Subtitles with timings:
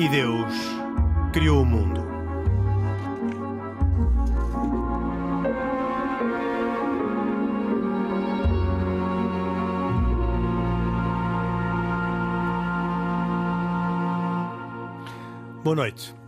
[0.00, 0.54] E Deus
[1.30, 2.00] criou o mundo.
[15.62, 16.19] Boa noite.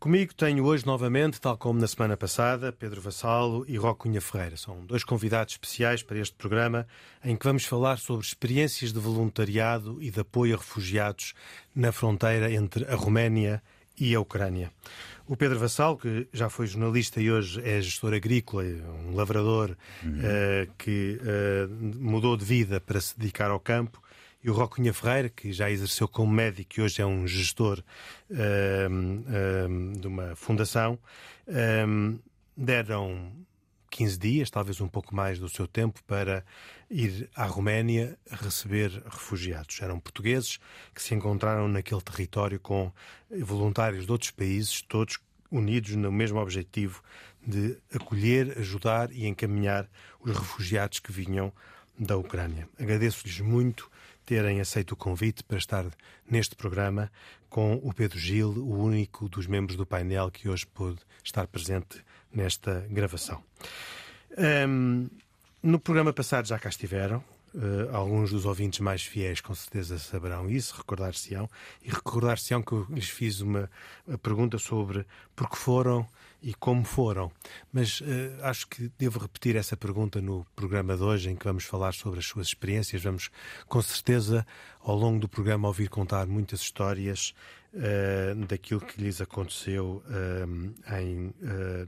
[0.00, 4.56] Comigo tenho hoje novamente, tal como na semana passada, Pedro Vassalo e Ró Cunha Ferreira.
[4.56, 6.86] São dois convidados especiais para este programa
[7.22, 11.34] em que vamos falar sobre experiências de voluntariado e de apoio a refugiados
[11.76, 13.62] na fronteira entre a Roménia
[13.98, 14.72] e a Ucrânia.
[15.28, 18.64] O Pedro Vassal, que já foi jornalista e hoje é gestor agrícola,
[19.04, 20.12] um lavrador uhum.
[20.12, 24.00] uh, que uh, mudou de vida para se dedicar ao campo,
[24.42, 27.82] e o Rocunha Ferreira, que já exerceu como médico e hoje é um gestor
[30.00, 30.98] de uma fundação,
[32.56, 33.32] deram
[33.90, 36.44] 15 dias, talvez um pouco mais do seu tempo, para
[36.88, 39.80] ir à Roménia receber refugiados.
[39.82, 40.58] Eram portugueses
[40.94, 42.92] que se encontraram naquele território com
[43.42, 45.18] voluntários de outros países, todos
[45.50, 47.02] unidos no mesmo objetivo
[47.44, 49.88] de acolher, ajudar e encaminhar
[50.20, 51.52] os refugiados que vinham
[51.98, 52.68] da Ucrânia.
[52.78, 53.90] Agradeço-lhes muito
[54.24, 55.86] terem aceito o convite para estar
[56.28, 57.10] neste programa
[57.48, 62.04] com o Pedro Gil, o único dos membros do painel que hoje pôde estar presente
[62.32, 63.42] nesta gravação.
[64.38, 65.08] Um,
[65.62, 67.22] no programa passado já cá estiveram.
[67.52, 71.48] Uh, alguns dos ouvintes mais fiéis com certeza saberão isso, recordar-se-ão.
[71.82, 73.68] E recordar-se-ão que eu lhes fiz uma
[74.22, 76.06] pergunta sobre por que foram
[76.42, 77.30] e como foram.
[77.72, 78.04] Mas uh,
[78.42, 82.20] acho que devo repetir essa pergunta no programa de hoje, em que vamos falar sobre
[82.20, 83.02] as suas experiências.
[83.02, 83.30] Vamos,
[83.66, 84.46] com certeza,
[84.80, 87.34] ao longo do programa, ouvir contar muitas histórias
[87.74, 91.34] uh, daquilo que lhes aconteceu uh, em,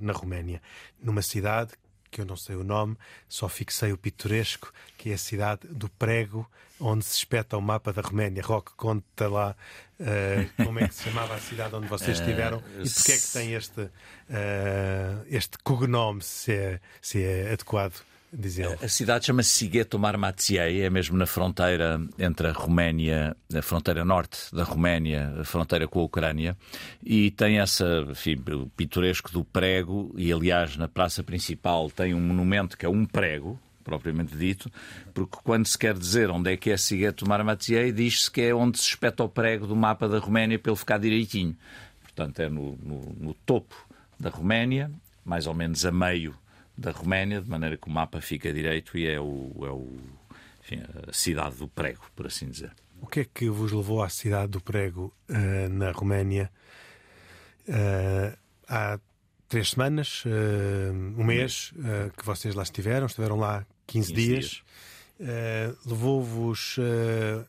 [0.01, 0.61] na Roménia,
[1.01, 1.73] numa cidade
[2.13, 2.97] que eu não sei o nome,
[3.27, 7.91] só fixei o pitoresco, que é a cidade do Prego, onde se espeta o mapa
[7.93, 8.43] da Roménia.
[8.43, 9.57] Rock, conta lá
[9.99, 13.13] uh, como é que se chamava a cidade onde vocês eh, estiveram uh, e porque
[13.13, 13.91] é que tem este, uh,
[15.27, 17.95] este cognome, se é, se é adequado
[18.33, 18.79] dizer.
[18.83, 24.55] A cidade chama-se Sigheto Marmației, é mesmo na fronteira entre a Roménia, a fronteira norte
[24.55, 26.57] da Roménia, a fronteira com a Ucrânia,
[27.03, 32.21] e tem essa, enfim, o pitoresco do prego, e aliás na praça principal tem um
[32.21, 34.71] monumento que é um prego, propriamente dito,
[35.13, 38.79] porque quando se quer dizer onde é que é Sigheto Marmației, diz-se que é onde
[38.79, 41.57] se espeta o prego do mapa da Roménia para ele ficar direitinho.
[42.03, 43.75] Portanto, é no, no, no topo
[44.19, 44.91] da Roménia,
[45.25, 46.35] mais ou menos a meio
[46.77, 49.97] da Roménia, de maneira que o mapa fica direito e é, o, é o,
[50.63, 52.73] enfim, a cidade do prego, por assim dizer.
[53.01, 56.51] O que é que vos levou à cidade do prego uh, na Roménia
[57.69, 58.39] uh,
[58.69, 58.99] há
[59.49, 61.75] três semanas, uh, um mês
[62.17, 64.45] que vocês lá estiveram, estiveram lá 15, 15 dias.
[64.45, 64.65] dias.
[65.85, 66.77] Levou-vos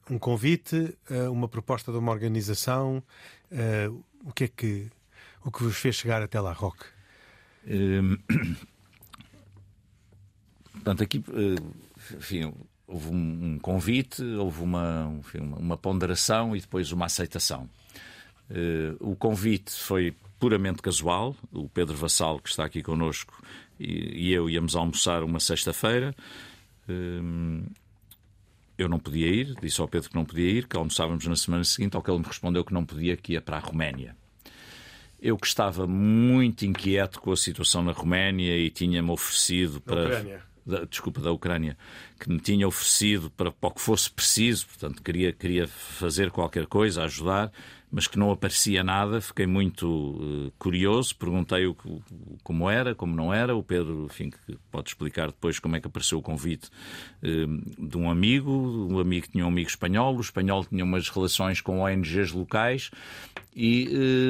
[0.09, 0.95] um convite,
[1.31, 3.01] uma proposta de uma organização.
[4.23, 4.91] o que é que
[5.43, 6.85] o que vos fez chegar até lá, Roque?
[10.83, 12.53] Portanto, aqui eh, enfim,
[12.85, 17.69] houve um convite, houve uma, enfim, uma ponderação e depois uma aceitação.
[18.49, 21.35] Eh, o convite foi puramente casual.
[21.53, 23.41] O Pedro Vassal, que está aqui connosco,
[23.79, 26.13] e eu íamos almoçar uma sexta-feira.
[26.89, 27.63] Eh,
[28.77, 31.63] eu não podia ir, disse ao Pedro que não podia ir, que almoçávamos na semana
[31.63, 34.17] seguinte, ao que ele me respondeu que não podia, que ia para a Roménia.
[35.21, 40.03] Eu que estava muito inquieto com a situação na Roménia e tinha-me oferecido para.
[40.03, 41.77] Ucrânia da, desculpa, da Ucrânia,
[42.19, 46.65] que me tinha oferecido para, para o que fosse preciso, portanto, queria, queria fazer qualquer
[46.65, 47.51] coisa, ajudar,
[47.93, 49.21] mas que não aparecia nada.
[49.21, 51.77] Fiquei muito uh, curioso, perguntei o,
[52.43, 53.55] como era, como não era.
[53.55, 56.71] O Pedro, enfim, que pode explicar depois como é que apareceu o convite
[57.21, 58.51] uh, de um amigo.
[58.51, 62.89] Um amigo tinha um amigo espanhol, o espanhol tinha umas relações com ONGs locais
[63.55, 63.87] e,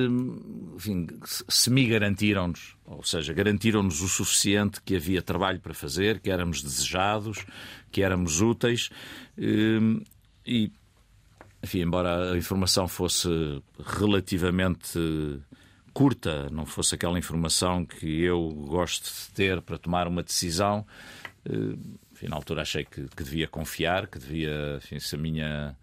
[0.09, 6.19] uh, enfim, se me garantiram-nos, ou seja, garantiram-nos o suficiente que havia trabalho para fazer,
[6.19, 7.45] que éramos desejados,
[7.89, 8.89] que éramos úteis
[10.45, 10.69] e
[11.63, 13.30] enfim, embora a informação fosse
[13.80, 15.00] relativamente
[15.94, 20.86] curta, não fosse aquela informação que eu gosto de ter para tomar uma decisão,
[21.45, 21.77] eh,
[22.12, 25.77] enfim, na altura achei que, que devia confiar, que devia, enfim, se a minha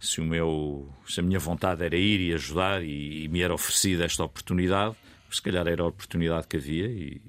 [0.00, 3.54] se o meu se a minha vontade era ir e ajudar e, e me era
[3.54, 4.96] oferecida esta oportunidade,
[5.30, 7.20] se calhar era a oportunidade que havia e,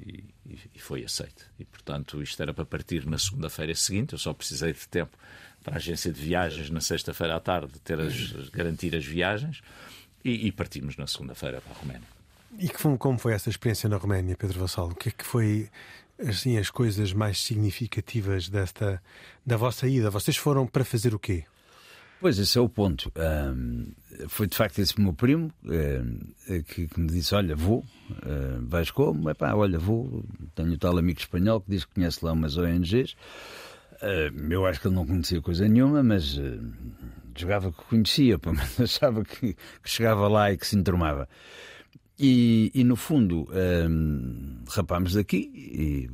[0.46, 1.46] e, e foi aceito.
[1.60, 4.14] E portanto isto era para partir na segunda-feira seguinte.
[4.14, 5.18] Eu só precisei de tempo
[5.66, 9.62] para a agência de viagens na sexta-feira à tarde ter as, garantir as viagens
[10.24, 12.08] e, e partimos na segunda-feira para a Roménia.
[12.60, 14.90] E que, como foi essa experiência na Roménia, Pedro Vassal?
[14.90, 15.68] O que é que foi
[16.20, 19.02] assim as coisas mais significativas desta
[19.44, 20.12] da vossa ida?
[20.12, 21.44] Vocês foram para fazer o quê?
[22.22, 23.12] Pois, esse é o ponto.
[23.18, 23.92] Um,
[24.30, 27.80] foi de facto esse meu primo uh, que, que, me disse: Olha, vou,
[28.10, 29.30] uh, vais como?
[29.30, 30.24] Epá, olha, vou.
[30.56, 33.16] Tenho tal amigo espanhol que diz que conhece lá umas ONGs.
[34.02, 36.40] Uh, eu acho que ele não conhecia coisa nenhuma, mas
[37.36, 41.28] jogava que conhecia, pelo menos achava que, que, chegava lá e que se enturmava.
[42.18, 43.48] E, e no fundo,
[43.90, 46.10] um, rapámos daqui e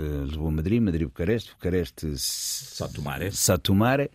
[0.00, 3.30] uh, Lisboa-Madrid, Madrid-Bucareste, Bucareste-Satumare.
[3.30, 4.10] Satumare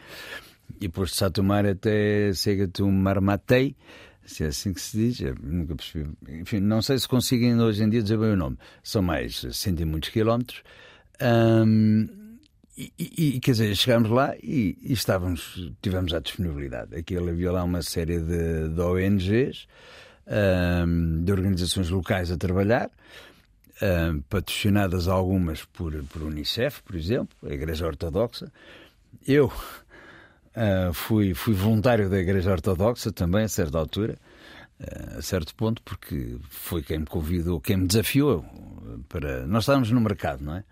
[0.76, 3.76] e depois de Satumare até Segatu-Marmatei,
[4.26, 6.10] se é assim que se diz, eu nunca percebi.
[6.28, 8.58] Enfim, não sei se conseguem hoje em dia dizer bem o nome.
[8.84, 10.62] São mais cento e muitos quilómetros.
[11.22, 12.08] Um,
[12.80, 16.96] e, e, quer dizer, chegámos lá e, e, estávamos, tivemos a disponibilidade.
[16.96, 19.68] Aquilo havia lá uma série de, de ONGs,
[20.86, 22.90] um, de organizações locais a trabalhar,
[23.82, 28.52] um, patrocinadas algumas por, por Unicef, por exemplo, a Igreja Ortodoxa.
[29.28, 29.52] Eu
[30.50, 34.18] Uh, fui, fui voluntário da Igreja Ortodoxa também, a certa altura,
[34.80, 38.44] uh, a certo ponto, porque foi quem me convidou, quem me desafiou
[39.08, 39.46] para.
[39.46, 40.64] Nós estávamos no mercado, não é?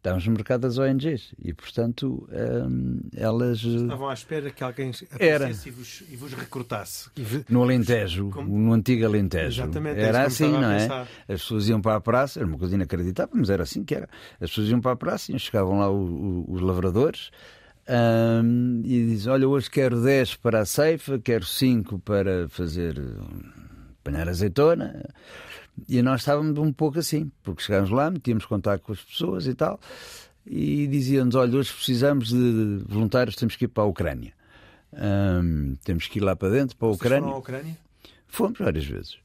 [0.00, 3.58] Estávamos no mercado das ONGs e, portanto, um, elas.
[3.62, 7.10] Estavam à espera que alguém aparecesse e vos, e vos recrutasse.
[7.50, 8.48] No Alentejo, Como...
[8.48, 9.60] no antigo Alentejo.
[9.60, 10.86] Exatamente, é era assim, não é?
[11.28, 14.08] As pessoas iam para a praça, era uma coisa inacreditável, mas era assim que era.
[14.40, 17.30] As pessoas iam para a praça e chegavam lá os, os lavradores
[17.86, 22.98] um, e diz: Olha, hoje quero 10 para a ceifa, quero 5 para fazer
[24.00, 25.04] apanhar azeitona.
[25.88, 29.54] E nós estávamos um pouco assim, porque chegámos lá, metíamos contato com as pessoas e
[29.54, 29.80] tal,
[30.46, 34.32] e diziam-nos: Olha, hoje precisamos de voluntários, temos que ir para a Ucrânia.
[34.92, 37.20] Um, temos que ir lá para dentro, para a Ucrânia.
[37.20, 37.78] Foram à Ucrânia?
[38.26, 39.18] Fomos várias vezes.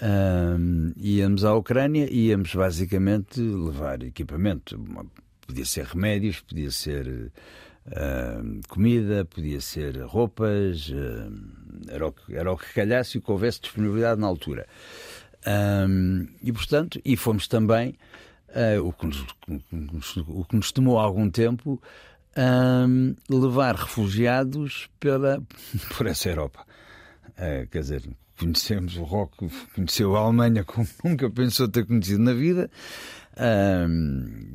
[0.00, 4.78] Um, íamos à Ucrânia e íamos basicamente levar equipamento.
[5.46, 7.32] Podia ser remédios, podia ser
[7.86, 11.32] Uh, comida, podia ser roupas, uh,
[11.88, 14.68] era, o que, era o que calhasse e que houvesse disponibilidade na altura.
[15.46, 17.96] Um, e, portanto, e fomos também,
[18.48, 21.80] uh, o, que nos, o que nos tomou algum tempo,
[22.36, 25.42] um, levar refugiados pela,
[25.96, 26.64] por essa Europa.
[27.70, 28.02] quer dizer,
[28.38, 32.70] conhecemos o rock, conheceu a Alemanha como nunca pensou ter conhecido na vida.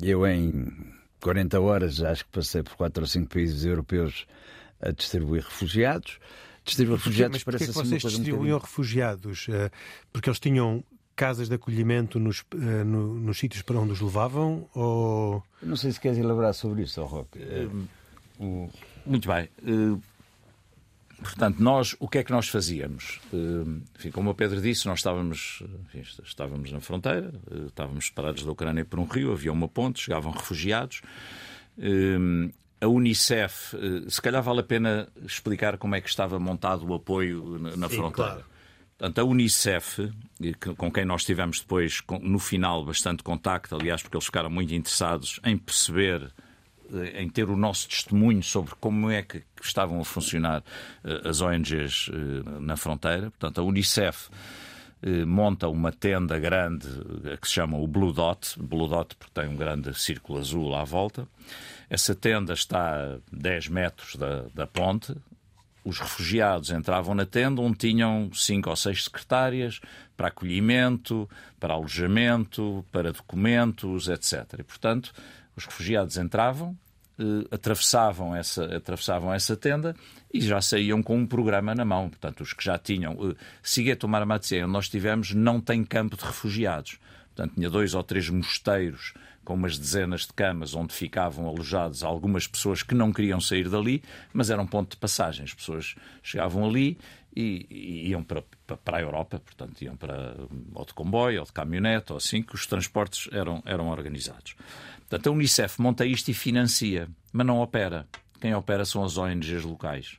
[0.02, 0.72] eu, em
[1.20, 4.26] 40 horas, acho que passei por 4 ou 5 países europeus
[4.80, 6.18] a distribuir refugiados.
[6.66, 9.46] Distribuir refugiados Mas parece assim vocês distribuíam um refugiados?
[9.48, 9.70] Eh,
[10.12, 10.84] porque eles tinham
[11.14, 14.68] casas de acolhimento nos, eh, no, nos sítios para onde os levavam?
[14.74, 15.42] Ou...
[15.62, 17.38] Não sei se queres elaborar sobre isso, Roque.
[19.06, 19.48] Muito bem.
[21.22, 23.20] Portanto, nós, o que é que nós fazíamos?
[23.32, 28.44] Eh, enfim, como o Pedro disse, nós estávamos, enfim, estávamos na fronteira, eh, estávamos separados
[28.44, 31.00] da Ucrânia por um rio, havia uma ponte, chegavam refugiados.
[32.80, 33.74] Eh, a Unicef,
[34.08, 37.96] se calhar vale a pena explicar como é que estava montado o apoio na Sim,
[37.96, 38.30] fronteira.
[38.32, 38.44] Claro.
[38.98, 40.10] Portanto, a Unicef,
[40.78, 45.38] com quem nós tivemos depois, no final, bastante contacto, aliás, porque eles ficaram muito interessados
[45.44, 46.32] em perceber
[46.92, 50.62] eh, em ter o nosso testemunho sobre como é que estavam a funcionar
[51.04, 53.30] eh, as ONGs eh, na fronteira.
[53.30, 54.28] Portanto, a Unicef
[55.26, 56.88] monta uma tenda grande
[57.40, 60.84] que se chama o Blue Dot, Blue Dot porque tem um grande círculo azul à
[60.84, 61.28] volta.
[61.88, 65.14] Essa tenda está a 10 metros da, da ponte.
[65.84, 69.80] Os refugiados entravam na tenda onde tinham cinco ou seis secretárias
[70.16, 74.58] para acolhimento, para alojamento, para documentos, etc.
[74.58, 75.12] E, portanto,
[75.54, 76.76] os refugiados entravam,
[77.18, 79.94] eh, atravessavam, essa, atravessavam essa tenda
[80.34, 82.10] e já saíam com um programa na mão.
[82.10, 83.12] Portanto, os que já tinham.
[83.30, 86.98] Eh, Sigueto Marmatzé, onde nós estivemos, não tem campo de refugiados.
[87.34, 89.14] Portanto, tinha dois ou três mosteiros
[89.46, 94.02] com umas dezenas de camas onde ficavam alojados algumas pessoas que não queriam sair dali,
[94.32, 95.44] mas era um ponto de passagem.
[95.44, 96.98] As pessoas chegavam ali
[97.34, 98.42] e, e iam para,
[98.84, 100.34] para a Europa, portanto, iam para
[100.74, 104.56] ou de comboio ou de caminhonete ou assim, que os transportes eram, eram organizados.
[105.08, 108.04] Portanto, a Unicef monta isto e financia, mas não opera.
[108.40, 110.18] Quem opera são as ONGs locais.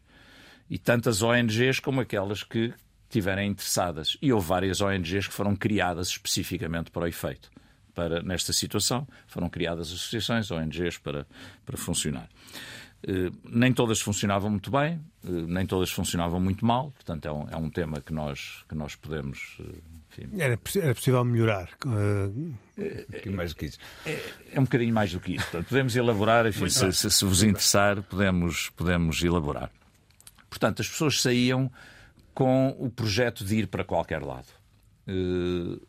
[0.69, 2.73] E tantas ONGs como aquelas que
[3.09, 4.17] estiverem interessadas.
[4.21, 7.51] E houve várias ONGs que foram criadas especificamente para o efeito.
[7.97, 11.25] Para, nesta situação, foram criadas associações, ONGs, para,
[11.65, 12.29] para funcionar.
[13.03, 17.49] Uh, nem todas funcionavam muito bem, uh, nem todas funcionavam muito mal, portanto é um,
[17.49, 19.57] é um tema que nós, que nós podemos
[20.11, 20.29] enfim.
[20.39, 21.69] Era, era possível melhorar.
[21.85, 22.53] Uh...
[23.25, 23.79] Um mais do que isso.
[24.05, 25.45] É, é, um bocadinho mais do que isso.
[25.45, 29.71] Portanto, podemos elaborar, enfim, se, se, se, vos interessar, podemos, podemos elaborar.
[30.49, 31.71] Portanto, as pessoas saíam
[32.35, 34.47] com o projeto de ir para qualquer lado.
[35.07, 35.81] Uh,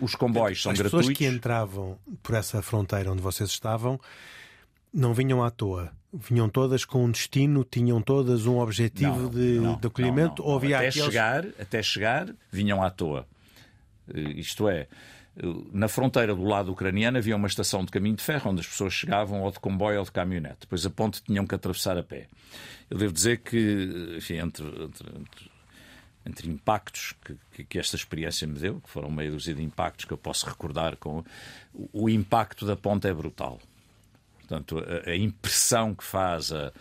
[0.00, 1.08] os comboios são as gratuitos.
[1.08, 4.00] As pessoas que entravam por essa fronteira onde vocês estavam
[4.92, 5.92] não vinham à toa.
[6.12, 10.42] Vinham todas com um destino, tinham todas um objetivo Não, de, não, de acolhimento?
[10.42, 10.48] não.
[10.50, 11.06] Ou havia até, aqueles...
[11.06, 13.26] chegar, até chegar, vinham à toa.
[14.14, 14.86] Eh, Isto é,
[15.36, 18.66] eh, na fronteira do lado ucraniano havia uma estação de caminho de ferro onde as
[18.66, 20.60] pessoas chegavam ou de comboio ou de caminhonete.
[20.60, 22.28] Depois a ponte tinham que atravessar a pé.
[22.88, 25.50] Eu devo dizer que, enfim, entre, entre, entre,
[26.26, 30.04] entre impactos que, que, que esta experiência me deu, que foram meia dúzia de impactos
[30.04, 31.24] que eu posso recordar, com
[31.72, 33.60] o, o impacto da ponte é brutal.
[34.40, 36.72] Portanto, a, a impressão que faz, a,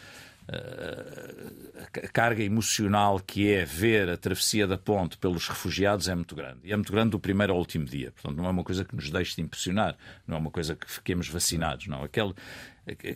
[0.47, 6.35] a, a carga emocional que é ver a travessia da ponte pelos refugiados é muito
[6.35, 6.59] grande.
[6.63, 8.11] E é muito grande do primeiro ao último dia.
[8.11, 9.97] Portanto, não é uma coisa que nos deixe de impressionar,
[10.27, 12.03] não é uma coisa que fiquemos vacinados, não.
[12.03, 12.33] Aquele,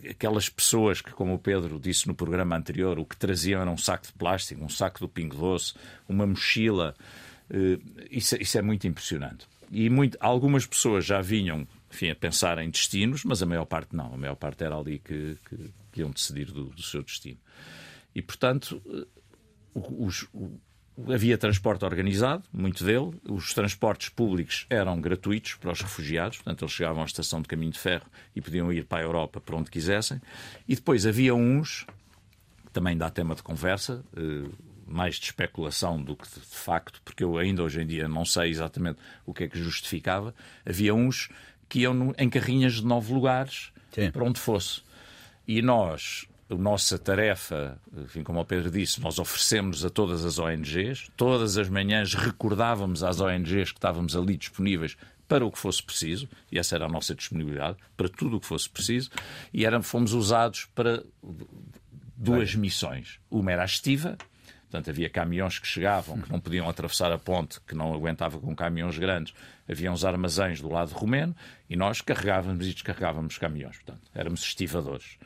[0.09, 3.77] aquelas pessoas que, como o Pedro disse no programa anterior, o que traziam era um
[3.77, 5.73] saco de plástico, um saco do Pingo Doce,
[6.07, 6.95] uma mochila,
[7.49, 9.47] eh, isso, isso é muito impressionante.
[9.71, 13.95] E muito, algumas pessoas já vinham enfim, a pensar em destinos, mas a maior parte
[13.95, 14.13] não.
[14.13, 15.57] A maior parte era ali que, que,
[15.91, 17.39] que iam decidir do, do, seu destino.
[18.13, 18.81] E, portanto,
[19.73, 20.59] os, o,
[21.11, 23.11] havia transporte organizado, muito dele.
[23.27, 27.71] Os transportes públicos eram gratuitos para os refugiados, portanto, eles chegavam à estação de caminho
[27.71, 28.05] de ferro
[28.35, 30.21] e podiam ir para a Europa para onde quisessem.
[30.67, 31.87] E depois havia uns,
[32.71, 34.03] também dá tema de conversa,
[34.89, 38.49] mais de especulação do que de facto, porque eu ainda hoje em dia não sei
[38.49, 40.33] exatamente o que é que justificava.
[40.65, 41.29] Havia uns
[41.69, 44.11] que iam em carrinhas de nove lugares Sim.
[44.11, 44.81] para onde fosse.
[45.47, 50.39] E nós, a nossa tarefa, enfim, como o Pedro disse, nós oferecemos a todas as
[50.39, 54.97] ONGs, todas as manhãs recordávamos às ONGs que estávamos ali disponíveis
[55.27, 58.47] para o que fosse preciso, e essa era a nossa disponibilidade, para tudo o que
[58.47, 59.11] fosse preciso,
[59.53, 61.03] e era, fomos usados para
[62.17, 63.19] duas missões.
[63.29, 64.17] Uma era a estiva,
[64.69, 68.55] Portanto, havia caminhões que chegavam, que não podiam atravessar a ponte, que não aguentava com
[68.55, 69.33] caminhões grandes.
[69.67, 71.35] Havia uns armazéns do lado romeno
[71.67, 73.77] e nós carregávamos e descarregávamos caminhões.
[73.77, 75.17] Portanto, éramos estivadores.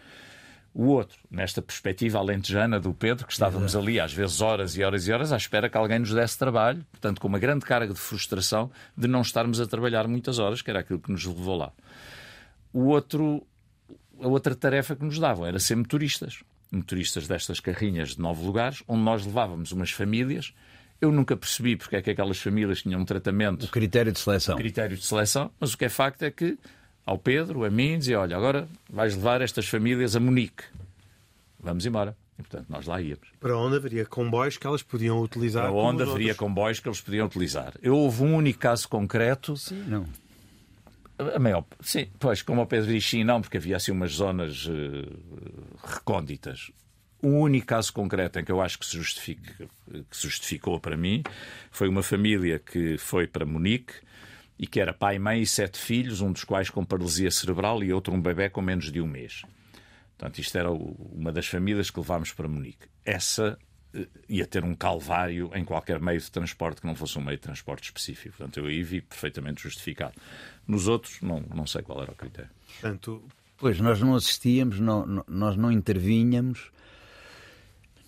[0.73, 5.07] O outro, nesta perspectiva alentejana do Pedro, que estávamos ali às vezes horas e horas
[5.07, 7.99] e horas à espera que alguém nos desse trabalho, portanto, com uma grande carga de
[7.99, 11.71] frustração de não estarmos a trabalhar muitas horas, que era aquilo que nos levou lá.
[12.71, 13.45] O outro,
[14.21, 16.43] a outra tarefa que nos davam era ser motoristas
[16.73, 20.53] motoristas destas carrinhas de nove lugares, onde nós levávamos umas famílias.
[20.99, 23.65] Eu nunca percebi porque é que aquelas famílias tinham um tratamento.
[23.65, 24.55] O critério de seleção.
[24.55, 26.57] critério de seleção, mas o que é facto é que
[27.05, 30.63] ao Pedro, a mim, dizia: Olha, agora vais levar estas famílias a Munique.
[31.59, 32.15] Vamos embora.
[32.37, 33.27] E, portanto, nós lá íamos.
[33.39, 35.63] Para onde haveria comboios que elas podiam utilizar?
[35.63, 36.37] Para onde haveria outros?
[36.37, 37.73] comboios que eles podiam utilizar.
[37.81, 39.55] Eu houve um único caso concreto.
[39.55, 40.05] Sim, não.
[41.35, 44.65] A maior, sim, pois, como o Pedro diz, sim, não, porque havia assim umas zonas
[44.65, 45.21] uh.
[47.21, 48.97] O único caso concreto em que eu acho que se,
[49.35, 49.67] que
[50.11, 51.23] justificou para mim
[51.71, 53.93] foi uma família que foi para Munique
[54.59, 57.93] e que era pai, mãe e sete filhos, um dos quais com paralisia cerebral e
[57.93, 59.43] outro um bebê com menos de um mês.
[60.17, 62.87] Portanto, isto era uma das famílias que levámos para Munique.
[63.05, 63.57] Essa
[64.27, 67.43] ia ter um calvário em qualquer meio de transporte que não fosse um meio de
[67.43, 68.37] transporte específico.
[68.37, 70.13] Portanto, eu aí vi perfeitamente justificado.
[70.67, 72.49] Nos outros, não, não sei qual era o critério.
[72.79, 73.23] Portanto...
[73.57, 76.71] Pois, nós não assistíamos, não, nós não intervínhamos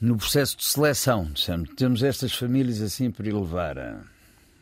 [0.01, 1.31] no processo de seleção.
[1.77, 4.01] Temos estas famílias assim para ir levar a,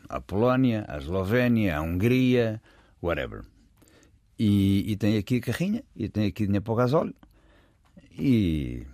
[0.08, 2.62] à Polónia, à Eslovénia, à Hungria,
[3.02, 3.42] whatever.
[4.38, 7.14] E, e tem aqui a carrinha, e tem aqui dinheiro para o gasóleo.
[8.16, 8.86] E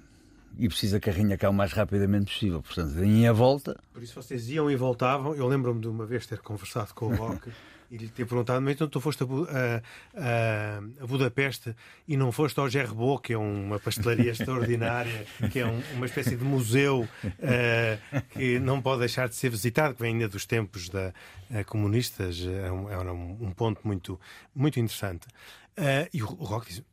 [0.59, 2.63] e precisa que a carrinha cá o mais rapidamente possível.
[2.63, 3.79] Portanto, deem a volta.
[3.93, 5.35] Por isso vocês iam e voltavam.
[5.35, 7.51] Eu lembro-me de uma vez ter conversado com o Roque
[7.91, 9.83] e lhe ter perguntado, mas então tu foste a,
[10.15, 11.75] a, a, Budapeste
[12.07, 16.37] e não foste ao Gerbo, que é uma pastelaria extraordinária, que é um, uma espécie
[16.37, 20.89] de museu uh, que não pode deixar de ser visitado, que vem ainda dos tempos
[20.89, 21.13] da,
[21.51, 22.47] uh, comunistas.
[22.47, 24.21] É um, é um, ponto muito,
[24.55, 25.27] muito interessante.
[25.77, 26.85] Uh, e o, o disse,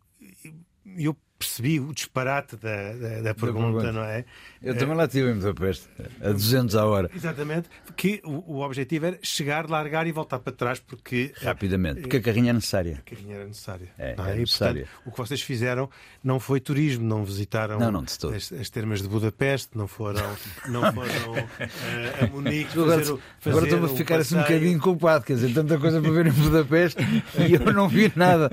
[0.98, 4.26] eu percebi o disparate da, da, da pergunta, não é?
[4.62, 5.88] Eu também lá estive em Budapeste,
[6.22, 7.12] a 200 a hora.
[7.16, 11.32] Exatamente, porque o, o, objetivo era chegar, largar e voltar para trás, porque...
[11.42, 13.04] Rapidamente, porque a carrinha é necessária.
[13.06, 13.88] A carrinha era necessária.
[13.98, 14.32] É, é?
[14.32, 14.82] é necessária.
[14.82, 15.90] E, portanto, o que vocês fizeram
[16.24, 20.26] não foi turismo, não visitaram não, não, as, as, termas de Budapeste, não foram,
[20.68, 24.80] não foram uh, a Munique agora, fazer, fazer Agora estou a ficar assim um bocadinho
[24.80, 27.02] culpado, quer dizer, tanta coisa para ver em Budapeste
[27.48, 28.50] e eu não vi nada.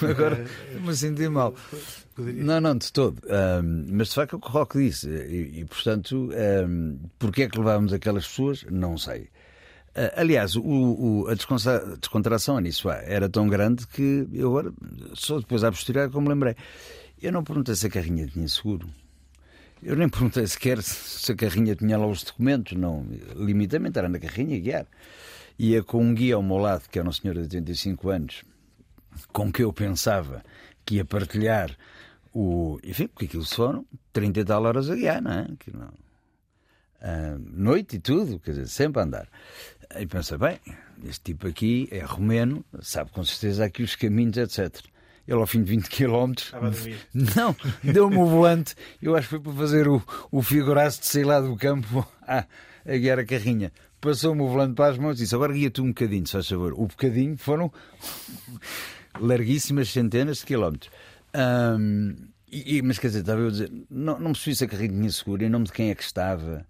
[0.00, 0.44] Agora
[0.80, 1.54] me senti mal.
[2.18, 3.20] Não, não, de todo.
[3.26, 5.08] Um, mas de facto é o que o Roque disse.
[5.08, 6.30] E, e portanto,
[6.68, 8.64] um, porquê é que levávamos aquelas pessoas?
[8.70, 9.22] Não sei.
[9.94, 14.72] Uh, aliás, o, o, a descontração nisso era tão grande que eu agora,
[15.14, 16.56] só depois a posterior, como lembrei,
[17.20, 18.88] eu não perguntei se a carrinha tinha seguro.
[19.82, 23.06] Eu nem perguntei sequer se a carrinha tinha lá os documentos, não.
[23.36, 24.86] Limitamente era na carrinha guiar.
[25.58, 28.42] Ia com um guia ao meu lado, que era um senhor de 85 anos,
[29.32, 30.42] com que eu pensava
[30.84, 31.76] que ia partilhar
[32.32, 32.78] o.
[32.82, 35.46] Enfim, porque aquilo foram 30 e tal horas a guiar, não é?
[35.58, 35.88] Que não...
[37.02, 39.28] Uh, noite e tudo, quer dizer, sempre a andar.
[39.98, 40.60] E pensa, bem,
[41.04, 44.72] este tipo aqui é romeno, sabe com certeza aqui os caminhos, etc.
[45.26, 46.32] Ele, ao fim de 20 km,
[47.36, 48.74] não, deu-me o volante.
[49.00, 52.46] Eu acho que foi para fazer o, o figuraço de sair lá do campo a,
[52.86, 53.72] a guiar a carrinha.
[54.00, 56.72] Passou-me o volante para as mãos e disse: Agora guia-te um bocadinho, se faz favor.
[56.72, 57.72] O bocadinho foram
[59.20, 60.90] larguíssimas centenas de quilómetros.
[61.34, 62.16] Um,
[62.50, 65.10] e, mas quer dizer, estava eu a dizer, não, não percebi se a carrinha tinha
[65.10, 66.66] seguro, em nome de quem é que estava.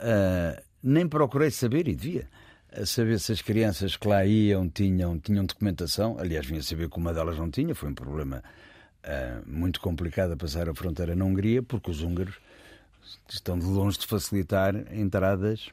[0.00, 2.28] Uh, nem procurei saber, e devia
[2.84, 6.18] saber se as crianças que lá iam tinham, tinham documentação.
[6.18, 8.42] Aliás, vinha saber que uma delas não tinha, foi um problema
[9.04, 12.36] uh, muito complicado a passar a fronteira na Hungria, porque os húngaros
[13.28, 15.70] estão de longe de facilitar entradas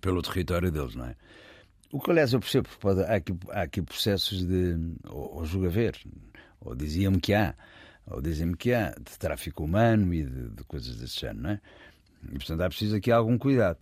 [0.00, 1.16] pelo território deles, não é?
[1.92, 2.68] O que, aliás, eu percebo,
[3.06, 4.76] há, aqui, há aqui processos de.
[5.08, 5.96] Ou, ou julga ver,
[6.60, 7.54] ou diziam-me que há,
[8.06, 11.60] ou dizem-me que há, de tráfico humano e de, de coisas desse género, não é?
[12.32, 13.78] E, portanto, há preciso aqui algum cuidado.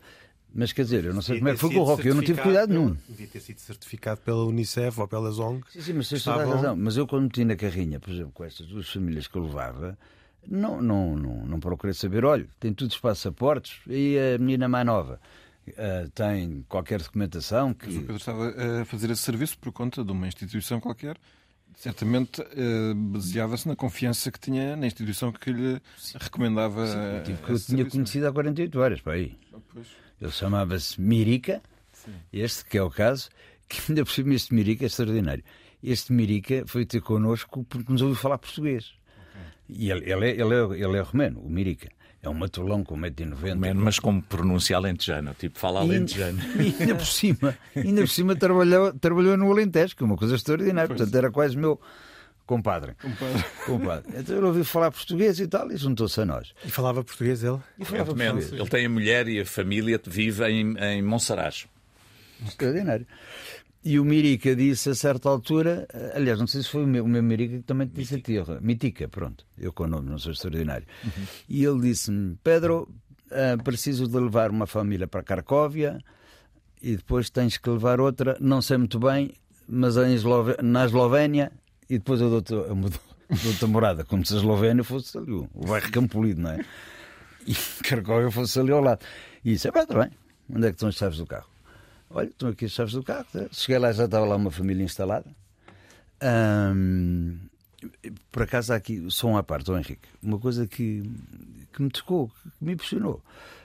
[0.54, 2.22] Mas quer dizer, eu não sei como é que foi com o rock, eu não
[2.22, 2.94] tive cuidado nenhum.
[3.08, 5.62] Devia ter sido certificado pela Unicef ou pela ZONG.
[5.70, 6.76] Sim, sim, mas tens toda a razão.
[6.76, 9.96] Mas eu, quando meti na carrinha, por exemplo, com estas duas famílias que eu levava,
[10.46, 14.84] não, não, não, não procurei saber, olha, tem tudo os passaportes e a menina mais
[14.84, 15.18] nova.
[15.68, 17.86] Uh, tem qualquer documentação que.
[17.86, 18.48] Mas o Pedro estava
[18.80, 21.16] a fazer esse serviço por conta de uma instituição qualquer.
[21.76, 25.80] Certamente uh, baseava-se na confiança que tinha na instituição que lhe
[26.20, 26.86] recomendava.
[26.86, 29.36] Sim, tive que eu tinha conhecido há 48 horas, para aí.
[29.52, 29.58] Ah.
[30.20, 31.60] Ele chamava-se Mirica,
[31.92, 32.12] Sim.
[32.32, 33.28] este que é o caso,
[33.68, 35.42] que ainda por cima este Mirica é extraordinário.
[35.82, 38.92] Este Mirica foi ter connosco porque nos ouviu falar português.
[39.30, 39.42] Okay.
[39.68, 41.88] E ele, ele, é, ele, é, ele é romeno, o Mirica.
[42.22, 43.74] É um matulão com 1,90m.
[43.74, 46.38] Mas como pronuncia alentejano, tipo fala alentejano.
[46.56, 50.36] E ainda por cima, ainda por cima trabalhou, trabalhou no Alentejo, que é uma coisa
[50.36, 50.86] extraordinária.
[50.86, 50.98] Pois.
[50.98, 51.80] Portanto, era quase meu
[52.46, 52.94] compadre.
[52.94, 53.44] Compadre.
[53.66, 54.12] compadre.
[54.16, 56.54] Então ele ouviu falar português e tal e juntou-se a nós.
[56.64, 57.58] E falava português ele?
[57.76, 58.52] E falava português.
[58.52, 61.66] Ele tem a mulher e a família vive em, em Monsaraz.
[62.46, 63.06] Extraordinário.
[63.84, 67.08] E o Mirica disse a certa altura, aliás, não sei se foi o meu, o
[67.08, 70.18] meu Mirica que também te disse a ti, Mitica, pronto, eu com o nome não
[70.18, 70.86] sou extraordinário.
[71.04, 71.24] Uhum.
[71.48, 72.88] E ele disse-me: Pedro,
[73.32, 75.98] uh, preciso de levar uma família para Cracóvia
[76.80, 79.32] e depois tens que levar outra, não sei muito bem,
[79.68, 80.56] mas Eslove...
[80.62, 81.50] na Eslovénia
[81.90, 82.54] e depois eu dou-te
[83.58, 86.64] dou morada, como se a Eslovénia fosse ali, o bairro Campolido, não é?
[87.44, 89.04] E Cracóvia fosse ali ao lado.
[89.44, 90.10] E disse: Está bem,
[90.48, 91.51] onde é que estão as chaves do carro?
[92.14, 93.26] Olha, estão aqui as chaves do carro.
[93.52, 95.26] Cheguei lá já estava lá uma família instalada.
[98.30, 101.02] por acaso há aqui, som à parte, oh Henrique, uma coisa que,
[101.72, 103.22] que me tocou, que me impressionou.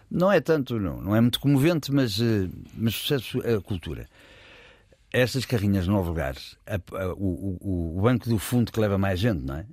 [0.09, 4.07] Não é tanto, não, não é muito comovente, mas, eh, mas sucesso a cultura.
[5.11, 9.19] Estas carrinhas de nove lugares, a, a, o, o, banco do fundo que leva mais
[9.19, 9.65] gente, não é?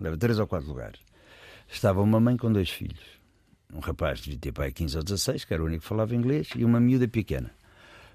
[0.00, 1.00] Leva três ou quatro lugares.
[1.68, 3.00] Estava uma mãe com dois filhos.
[3.72, 6.48] Um rapaz de ter pai 15 ou 16, que era o único que falava inglês,
[6.56, 7.50] e uma miúda pequena.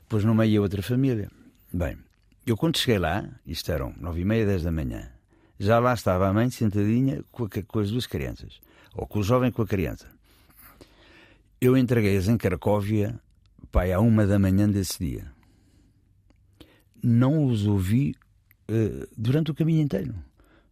[0.08, 1.30] Depois no meio outra família.
[1.72, 1.98] Bem,
[2.46, 5.12] eu quando cheguei lá, isto eram nove e meia, dez da manhã,
[5.60, 8.62] já lá estava a mãe sentadinha com, a, com as duas crianças,
[8.96, 10.08] ou com o jovem com a criança.
[11.60, 13.20] Eu entreguei-as em Cracóvia,
[13.70, 15.30] pai, à uma da manhã desse dia.
[17.04, 18.16] Não os ouvi
[18.72, 20.16] uh, durante o caminho inteiro.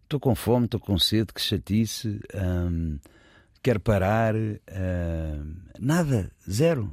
[0.03, 2.97] Estou com fome, estou com sede, que chatice, um,
[3.61, 6.89] quero parar, uh, nada, zero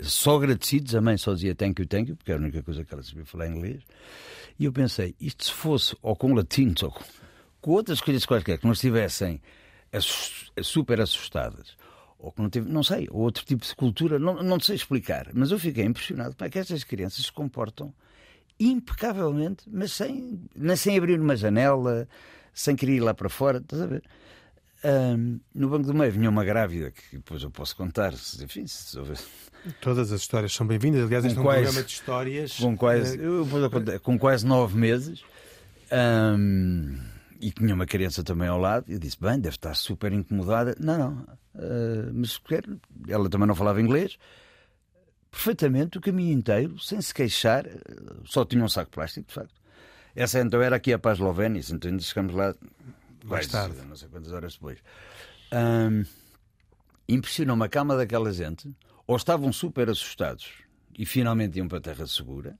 [0.00, 2.84] só agradecidos, a mãe só dizia thank you, thank you, porque era a única coisa
[2.84, 3.82] que ela sabia falar inglês.
[4.58, 7.04] E eu pensei, isto se fosse ou com latinos ou com,
[7.60, 9.40] com outras coisas quaisquer que não estivessem
[10.62, 11.76] super assustadas,
[12.18, 15.28] ou que não teve, não sei, ou outro tipo de cultura, não, não sei explicar,
[15.32, 17.94] mas eu fiquei impressionado para que estas crianças se comportam
[18.58, 20.40] impecavelmente, mas sem,
[20.76, 22.08] sem abrir uma janela,
[22.52, 24.02] sem querer ir lá para fora, estás a ver?
[24.84, 28.98] Um, no banco do meio vinha uma grávida, que depois eu posso contar, enfim, se
[28.98, 29.16] houver
[29.80, 31.04] Todas as histórias são bem-vindas.
[31.04, 32.56] Aliás, este é um quase, programa de histórias.
[32.58, 35.24] Com quase, eh, eu, com quase nove meses.
[35.90, 36.98] Um,
[37.40, 38.84] e tinha uma criança também ao lado.
[38.88, 40.76] Eu disse: Bem, deve estar super incomodada.
[40.78, 41.12] Não, não.
[41.54, 42.38] Uh, mas
[43.08, 44.18] ela também não falava inglês.
[45.30, 47.64] Perfeitamente, o caminho inteiro, sem se queixar.
[48.26, 49.54] Só tinha um saco de plástico, de facto.
[50.14, 51.62] Essa então era aqui a Paz Eslovénia.
[51.72, 52.54] Então ainda chegamos lá
[53.24, 53.80] mais tarde.
[53.86, 54.78] Não sei quantas horas depois.
[55.52, 56.04] Um,
[57.06, 58.74] Impressionou-me a calma daquela gente
[59.06, 60.64] ou estavam super assustados
[60.98, 62.58] e finalmente iam para a terra segura,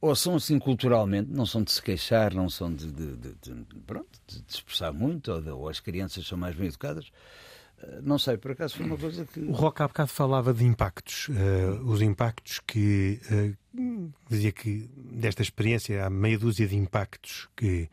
[0.00, 3.80] ou são assim culturalmente, não são de se queixar, não são de, de, de, de
[3.86, 7.12] pronto, de, expressar muito, ou, ou, as crianças são mais bem educadas.
[7.78, 9.38] Eh, não sei, por acaso foi uma coisa que.
[9.38, 11.28] O Rock há bocado falava de impactos.
[11.28, 13.20] Uh, os impactos que.
[13.30, 17.88] Uh, dizia que desta experiência há meia dúzia de impactos que,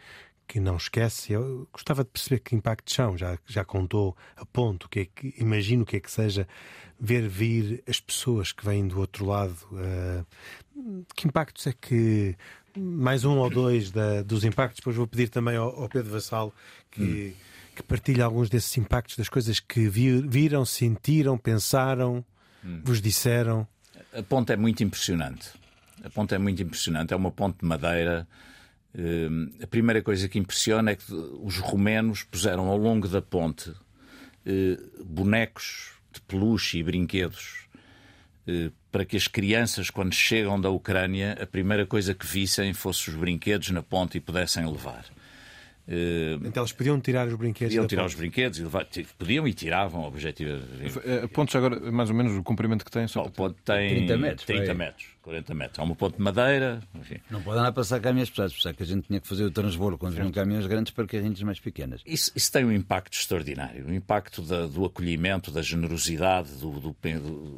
[0.49, 1.31] que não esquece.
[1.31, 3.15] Eu gostava de perceber que impactos são.
[3.15, 6.47] Já, já contou a ponto, que é que, imagino o que é que seja
[6.99, 9.55] ver vir as pessoas que vêm do outro lado.
[9.71, 12.35] Uh, que impactos é que.
[12.75, 16.53] Mais um ou dois da, dos impactos, depois vou pedir também ao, ao Pedro Vassalo
[16.91, 17.33] que.
[17.37, 22.25] Hum que partilhe alguns desses impactos, das coisas que viram, sentiram, pensaram,
[22.61, 22.81] hum.
[22.83, 23.65] vos disseram?
[24.13, 25.51] A ponte é muito impressionante.
[26.03, 27.13] A ponte é muito impressionante.
[27.13, 28.27] É uma ponte de madeira.
[28.97, 33.71] Hum, a primeira coisa que impressiona é que os romenos puseram ao longo da ponte
[34.45, 37.67] eh, bonecos de peluche e brinquedos
[38.47, 43.09] eh, para que as crianças, quando chegam da Ucrânia, a primeira coisa que vissem fosse
[43.09, 45.05] os brinquedos na ponte e pudessem levar.
[45.87, 47.73] Uh, então eles podiam tirar os brinquedos?
[47.73, 48.11] Podiam tirar ponte.
[48.11, 50.99] os brinquedos, e levar, podiam e tiravam, objetivamente.
[51.03, 53.07] Eh, pontos agora, mais ou menos, o comprimento que tem?
[53.07, 54.45] Só o ponto tem 30 metros.
[54.45, 55.07] 30 metros.
[55.21, 55.79] 40 metros.
[55.79, 56.81] Há uma ponte de madeira.
[56.95, 57.17] Enfim.
[57.29, 59.27] Não pode andar a passar caminhões pesados, por isso é que a gente tinha que
[59.27, 62.01] fazer o transbordo quando vinham caminhões grandes para carrinhos mais pequenas.
[62.05, 63.85] Isso, isso, tem um impacto extraordinário.
[63.85, 66.95] O impacto da, do acolhimento, da generosidade, do, do,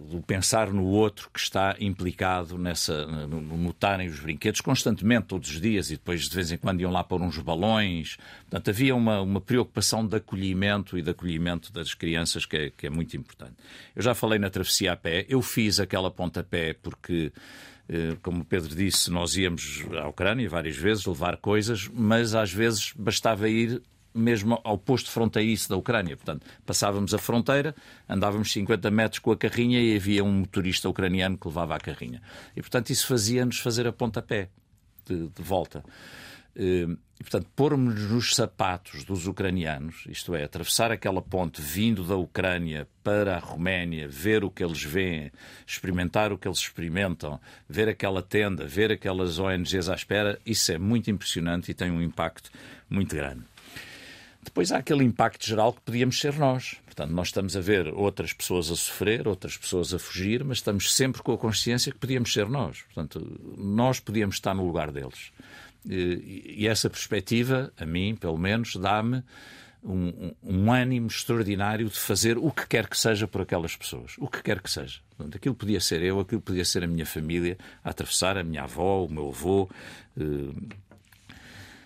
[0.09, 5.49] do, pensar no outro que está implicado nessa, no, no notarem os brinquedos constantemente, todos
[5.49, 8.17] os dias, e depois de vez em quando iam lá pôr uns balões.
[8.41, 12.87] Portanto, havia uma, uma preocupação de acolhimento e de acolhimento das crianças que é, que
[12.87, 13.55] é muito importante.
[13.95, 17.31] Eu já falei na travessia a pé, eu fiz aquela ponta a pé porque
[18.21, 22.93] como o Pedro disse, nós íamos à Ucrânia várias vezes levar coisas, mas às vezes
[22.95, 23.81] bastava ir
[24.13, 26.15] mesmo ao posto fronteiriço da Ucrânia.
[26.15, 27.75] Portanto, passávamos a fronteira,
[28.07, 32.21] andávamos 50 metros com a carrinha e havia um motorista ucraniano que levava a carrinha.
[32.55, 34.49] E, portanto, isso fazia-nos fazer a pontapé
[35.05, 35.83] de, de volta.
[36.55, 36.87] Eh,
[37.21, 42.87] e, portanto, pormos nos sapatos dos ucranianos, isto é, atravessar aquela ponte vindo da Ucrânia
[43.03, 45.31] para a Roménia, ver o que eles veem,
[45.65, 50.79] experimentar o que eles experimentam, ver aquela tenda, ver aquelas ONGs à espera, isso é
[50.79, 52.49] muito impressionante e tem um impacto
[52.89, 53.43] muito grande.
[54.43, 56.75] Depois há aquele impacto geral que podíamos ser nós.
[56.85, 60.95] Portanto, nós estamos a ver outras pessoas a sofrer, outras pessoas a fugir, mas estamos
[60.95, 62.81] sempre com a consciência que podíamos ser nós.
[62.81, 65.31] Portanto, nós podíamos estar no lugar deles.
[65.85, 69.23] E essa perspectiva, a mim, pelo menos, dá-me
[69.83, 74.15] um, um, ânimo extraordinário de fazer o que quer que seja por aquelas pessoas.
[74.19, 74.99] O que quer que seja.
[75.09, 78.63] Portanto, aquilo podia ser eu, aquilo podia ser a minha família, a atravessar, a minha
[78.63, 79.69] avó, o meu avô.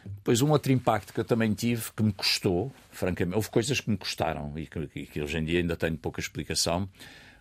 [0.06, 3.90] Depois, um outro impacto que eu também tive, que me custou, francamente, houve coisas que
[3.90, 6.90] me custaram e que, e que hoje em dia ainda tenho pouca explicação.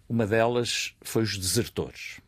[0.09, 2.21] Uma delas foi os desertores.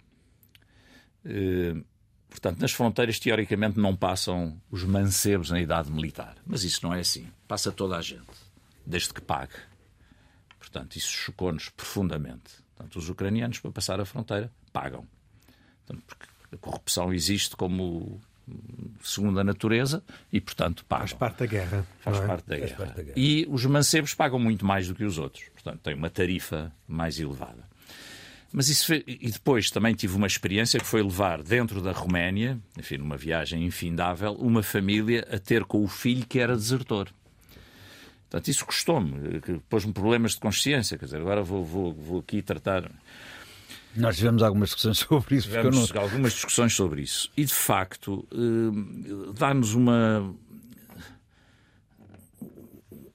[2.36, 6.36] Portanto, nas fronteiras, teoricamente, não passam os mancebos na idade militar.
[6.46, 7.26] Mas isso não é assim.
[7.48, 8.26] Passa toda a gente,
[8.84, 9.54] desde que pague.
[10.58, 12.50] Portanto, isso chocou-nos profundamente.
[12.74, 15.06] Portanto, os ucranianos, para passar a fronteira, pagam.
[15.86, 18.20] Portanto, porque a corrupção existe como
[19.02, 21.08] segunda natureza e, portanto, pagam.
[21.08, 21.86] Faz parte da guerra.
[22.00, 22.26] Faz, é?
[22.26, 23.18] parte, da Faz parte da guerra.
[23.18, 25.48] E os mancebos pagam muito mais do que os outros.
[25.54, 27.66] Portanto, têm uma tarifa mais elevada.
[28.52, 29.04] Mas isso foi...
[29.06, 33.64] E depois também tive uma experiência que foi levar dentro da Roménia, enfim, numa viagem
[33.64, 37.08] infindável, uma família a ter com o filho que era desertor.
[38.28, 40.98] Portanto, isso custou-me, pôs-me problemas de consciência.
[40.98, 42.90] Quer dizer, agora vou, vou, vou aqui tratar.
[43.94, 45.48] Nós tivemos algumas discussões sobre isso.
[45.48, 46.02] Tivemos não...
[46.02, 47.30] algumas discussões sobre isso.
[47.36, 50.34] E, de facto, eh, dá-nos uma,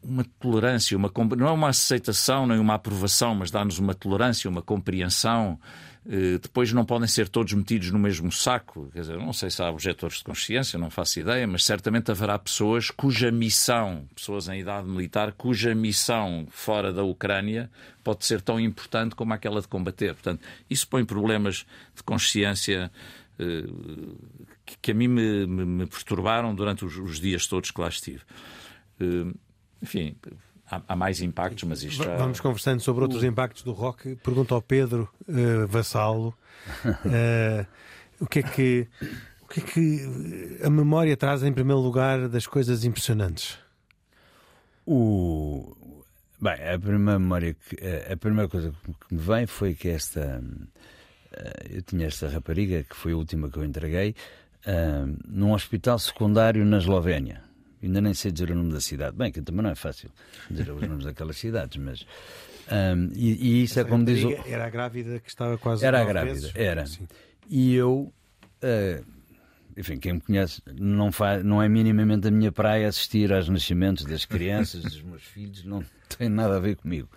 [0.04, 4.62] uma tolerância, uma, não é uma aceitação nem uma aprovação, mas dá-nos uma tolerância, uma
[4.62, 5.60] compreensão.
[6.04, 8.90] Eh, depois não podem ser todos metidos no mesmo saco.
[8.92, 12.40] Quer dizer, não sei se há objetores de consciência, não faço ideia, mas certamente haverá
[12.40, 17.70] pessoas cuja missão, pessoas em idade militar, cuja missão fora da Ucrânia
[18.04, 20.14] pode ser tão importante como aquela de combater.
[20.14, 22.92] Portanto, isso põe problemas de consciência
[23.38, 23.64] eh,
[24.82, 28.22] que a mim me, me perturbaram durante os dias todos que lá estive.
[29.82, 30.16] Eh, enfim,
[30.70, 32.04] há, há mais impactos, mas isto.
[32.04, 34.16] Vamos conversando sobre outros impactos do rock.
[34.18, 36.34] Pergunto ao Pedro uh, Vassalo
[36.78, 37.66] uh,
[38.20, 38.88] o que é que.
[39.42, 43.60] O que é que a memória traz em primeiro lugar das coisas impressionantes?
[44.88, 45.76] O...
[46.40, 47.76] Bem, a primeira memória que,
[48.10, 50.42] a primeira coisa que me vem foi que esta
[51.34, 54.16] eh, eu tinha esta rapariga que foi a última que eu entreguei
[55.28, 57.44] num hospital secundário na Eslovénia
[57.84, 59.16] ainda nem sei dizer o nome da cidade.
[59.16, 60.10] Bem, que também não é fácil
[60.50, 62.06] dizer os nomes daquelas cidades, mas.
[62.72, 64.24] Um, e, e, isso é como diz.
[64.24, 64.32] O...
[64.46, 65.86] Era a grávida que estava quase.
[65.86, 66.52] Era a grávida, vezes.
[66.56, 66.86] era.
[66.86, 67.08] Sim.
[67.50, 68.14] E eu.
[68.64, 69.22] Uh,
[69.76, 74.06] enfim, quem me conhece não, faz, não é minimamente a minha praia assistir aos nascimentos
[74.06, 75.84] das crianças, dos meus filhos, não
[76.18, 77.10] tem nada a ver comigo.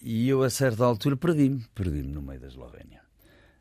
[0.00, 3.00] E eu, a certa altura, perdi-me, perdi-me no meio da Eslovénia.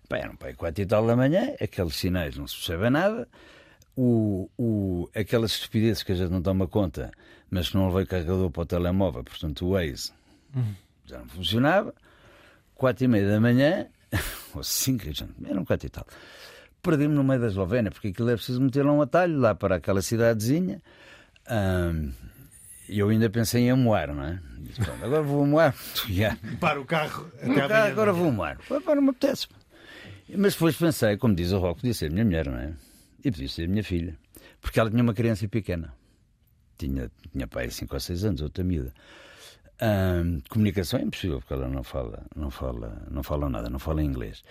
[0.07, 3.27] Pá, era um pai quatro e tal da manhã, aqueles sinais não se percebe nada,
[3.97, 7.11] o, o, aquelas estupidezes que a gente não toma conta,
[7.49, 10.11] mas que não levei carregador para o telemóvel, portanto o Waze
[10.55, 10.73] hum.
[11.05, 11.93] já não funcionava.
[12.75, 13.87] Quatro e meia da manhã,
[14.53, 15.03] ou cinco,
[15.43, 16.05] era um quatro e tal.
[16.83, 19.77] Perdi-me no meio da Eslovénia, porque aquilo é preciso meter lá um atalho lá para
[19.77, 20.79] aquela cidadezinha.
[22.87, 24.39] E eu ainda pensei em amoar, não é?
[24.59, 25.75] Disse, agora vou amoar.
[26.59, 27.29] Para o carro.
[27.41, 28.59] Até carro agora vou amoar.
[28.69, 29.47] Não me apetece.
[30.37, 32.73] Mas depois pensei, como diz o Rock, podia ser minha mulher, não é?
[33.27, 34.17] E podia ser minha filha.
[34.61, 35.93] Porque ela tinha uma criança pequena.
[36.77, 38.93] Tinha, tinha pai 5 ou 6 anos, outra miúda.
[40.49, 44.43] Comunicação é impossível porque ela não fala, não fala, não fala nada, não fala inglês.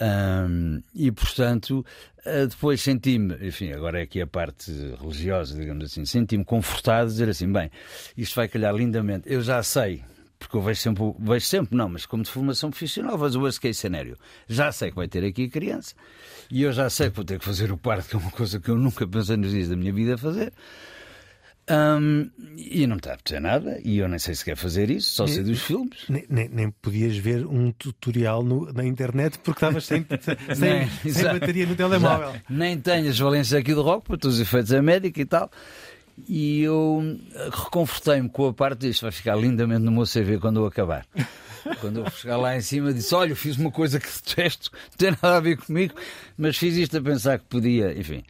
[0.00, 1.84] Um, e portanto,
[2.24, 7.10] uh, depois senti-me, enfim, agora é aqui a parte religiosa, digamos assim, senti-me confortado a
[7.10, 7.70] dizer assim: bem,
[8.16, 9.30] isto vai calhar lindamente.
[9.30, 10.02] Eu já sei,
[10.38, 13.60] porque eu vejo sempre, vejo sempre, não, mas como de formação profissional, vejo o worst
[13.60, 14.16] case scenario.
[14.48, 15.94] Já sei que vai ter aqui a criança
[16.50, 18.60] e eu já sei que vou ter que fazer o parto, que é uma coisa
[18.60, 20.52] que eu nunca pensei nos dias da minha vida fazer.
[21.68, 25.10] Um, e não está a apetecer nada, e eu nem sei se quer fazer isso,
[25.16, 25.98] só sei dos filmes.
[26.08, 30.06] Nem, nem, nem, podias ver um tutorial no, na internet porque estavas sem,
[30.54, 32.30] sem, sem bateria no telemóvel.
[32.30, 32.44] Exato.
[32.48, 35.50] Nem tenho as valências aqui do rock, para todos os efeitos é médico e tal.
[36.26, 37.18] E eu
[37.52, 41.06] reconfortei-me com a parte disto, vai ficar lindamente no meu CV quando eu acabar.
[41.80, 45.10] Quando eu chegar lá em cima, disse: Olha, fiz uma coisa que detesto, não tem
[45.10, 45.96] nada a ver comigo,
[46.38, 48.22] mas fiz isto a pensar que podia, enfim.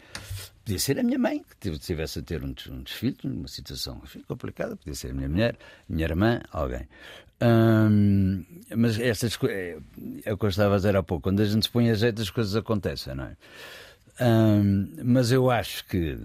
[0.65, 4.95] Podia ser a minha mãe, que estivesse a ter um, desfile, numa situação complicada, podia
[4.95, 5.57] ser a minha mulher,
[5.89, 6.89] minha irmã, alguém.
[7.41, 8.45] Hum,
[8.75, 9.79] mas estas coisas, é,
[10.25, 11.95] é o que eu estava a dizer há pouco, quando a gente se põe a
[11.95, 13.37] jeito, as coisas acontecem, não é?
[14.21, 16.19] Hum, mas eu acho que,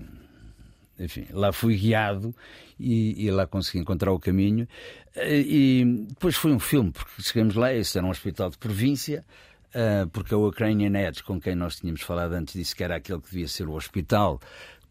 [1.03, 2.33] enfim, lá fui guiado
[2.79, 4.67] e, e, lá consegui encontrar o caminho.
[5.15, 9.25] E depois foi um filme, porque chegamos lá, esse era um hospital de província.
[9.71, 13.21] Uh, porque a Ukrainian Edge, com quem nós tínhamos falado antes, disse que era aquele
[13.21, 14.39] que devia ser o hospital,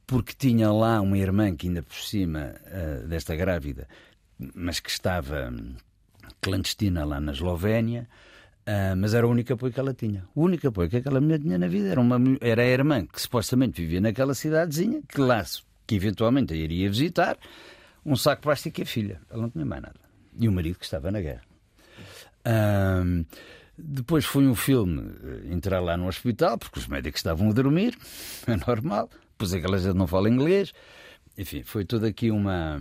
[0.06, 3.86] porque tinha lá uma irmã que ainda por cima uh, desta grávida,
[4.54, 5.52] mas que estava
[6.40, 8.08] clandestina lá na Eslovénia,
[8.66, 10.24] uh, mas era o único apoio que ela tinha.
[10.34, 13.20] O único apoio que aquela mulher tinha na vida era, uma, era a irmã que
[13.20, 15.44] supostamente vivia naquela cidadezinha, que lá,
[15.90, 17.36] que eventualmente a iria visitar,
[18.06, 19.20] um saco plástico e a filha.
[19.28, 19.98] Ela não tinha mais nada.
[20.38, 21.42] E o marido que estava na guerra.
[23.76, 27.98] Depois foi um filme eh, entrar lá no hospital, porque os médicos estavam a dormir,
[28.46, 29.10] é normal.
[29.32, 30.72] Depois aquela gente não fala inglês.
[31.36, 32.80] Enfim, foi toda aqui uma.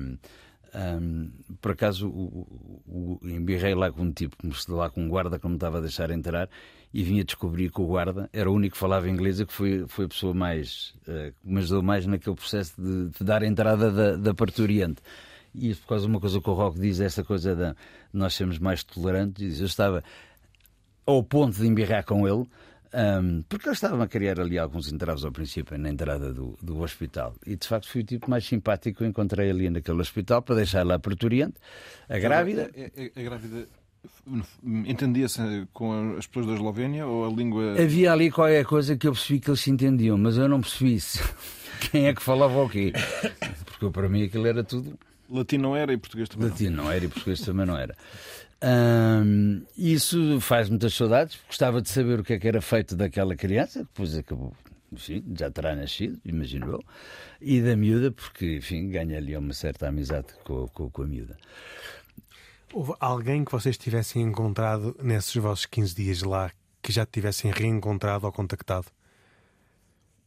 [0.75, 4.35] Um, por acaso, o, o, embirrei lá com um tipo,
[4.67, 6.47] lá com um guarda que me estava a deixar entrar
[6.93, 9.85] e vinha descobrir que o guarda era o único que falava inglês e que foi,
[9.87, 13.47] foi a pessoa mais uh, que me ajudou mais naquele processo de, de dar a
[13.47, 15.01] entrada da, da parturiente.
[15.53, 17.75] E por causa de uma coisa que o Rock diz, essa coisa de
[18.13, 19.59] nós sermos mais tolerantes.
[19.59, 20.03] Eu estava
[21.05, 22.47] ao ponto de embirrar com ele,
[22.93, 26.81] um, porque eles estavam a criar ali alguns entraves ao princípio, na entrada do, do
[26.81, 27.35] hospital.
[27.45, 30.85] E de facto fui o tipo mais simpático que encontrei ali naquele hospital para deixar
[30.85, 31.55] lá perturiente.
[32.07, 32.69] A grávida.
[32.75, 33.67] A, a, a, a grávida
[34.63, 37.81] entendia-se com as pessoas da Eslovénia ou a língua.
[37.81, 40.95] Havia ali qualquer coisa que eu percebi que eles se entendiam, mas eu não percebi
[40.95, 41.19] isso.
[41.91, 42.91] Quem é que falava o quê?
[43.65, 44.99] Porque para mim aquilo era tudo.
[45.29, 46.49] Latino não era e português também.
[46.49, 47.95] Latino não era e português também não era
[49.77, 51.39] isso faz muitas saudades.
[51.47, 54.53] Gostava de saber o que é que era feito daquela criança, depois acabou,
[54.91, 56.83] enfim, já terá nascido, imagino eu,
[57.41, 61.37] e da miúda, porque, enfim, ganha ali uma certa amizade com, com, com a miúda.
[62.71, 66.51] Houve alguém que vocês tivessem encontrado nesses vossos 15 dias lá
[66.81, 68.87] que já tivessem reencontrado ou contactado?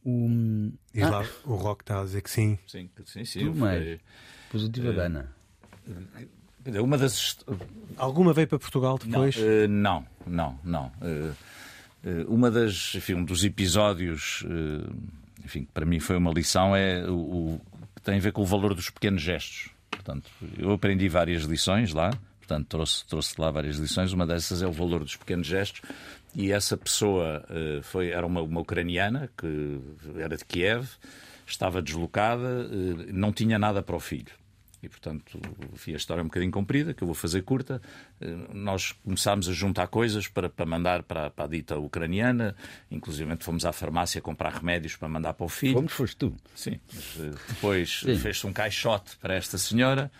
[0.05, 0.73] Um...
[1.01, 1.09] Ah.
[1.09, 2.59] lá, o Rock está a dizer que sim.
[2.67, 3.39] Sim, sim, sim.
[3.39, 3.99] Tu mais.
[4.51, 5.35] Positiva uh, Dana.
[6.81, 7.37] Uma das...
[7.97, 9.35] Alguma veio para Portugal depois?
[9.37, 10.91] Eh, não, não, não.
[11.01, 11.07] não.
[11.07, 11.31] Eh,
[12.05, 14.45] eh, uma das, enfim, um dos episódios,
[15.43, 17.61] enfim, que para mim foi uma lição é o, o
[17.95, 19.71] que tem a ver com o valor dos pequenos gestos.
[19.89, 22.11] Portanto, eu aprendi várias lições lá,
[22.45, 24.11] portanto, trouxe, trouxe lá várias lições.
[24.13, 25.81] Uma dessas é o valor dos pequenos gestos.
[26.35, 27.45] E essa pessoa
[27.83, 29.79] foi, era uma, uma ucraniana que
[30.17, 30.87] era de Kiev,
[31.45, 32.67] estava deslocada,
[33.13, 34.31] não tinha nada para o filho.
[34.83, 35.39] E, portanto,
[35.87, 37.81] a história é um bocadinho comprida, que eu vou fazer curta.
[38.19, 42.53] Eh, nós começámos a juntar coisas para, para mandar para, para a dita ucraniana,
[42.91, 45.75] inclusive fomos à farmácia comprar remédios para mandar para o filho.
[45.75, 46.35] Como foste tu?
[46.53, 46.81] Sim.
[47.17, 50.11] Eh, depois fez-se um caixote para esta senhora,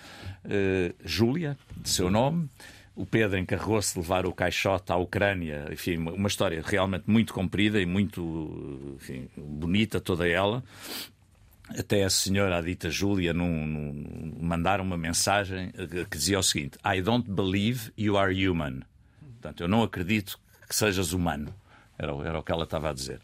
[0.46, 2.50] uh, Júlia, de seu nome.
[2.96, 5.68] O Pedro encarregou-se de levar o caixote à Ucrânia.
[5.72, 10.64] Enfim, uma história realmente muito comprida e muito enfim, bonita, toda ela
[11.70, 15.72] até a senhora, a dita Júlia, num, num, mandar uma mensagem
[16.10, 18.82] que dizia o seguinte: I don't believe you are human.
[19.20, 21.54] Portanto, eu não acredito que sejas humano.
[21.98, 23.20] Era, era o que ela estava a dizer.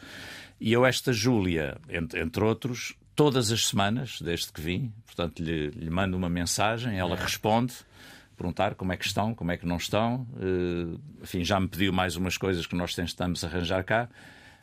[0.59, 5.69] E eu, esta Júlia, entre, entre outros, todas as semanas, desde que vim, portanto, lhe,
[5.69, 7.21] lhe mando uma mensagem, ela é.
[7.21, 7.73] responde
[8.37, 10.25] perguntar como é que estão, como é que não estão.
[10.33, 14.09] Uh, enfim, já me pediu mais umas coisas que nós tentamos arranjar cá.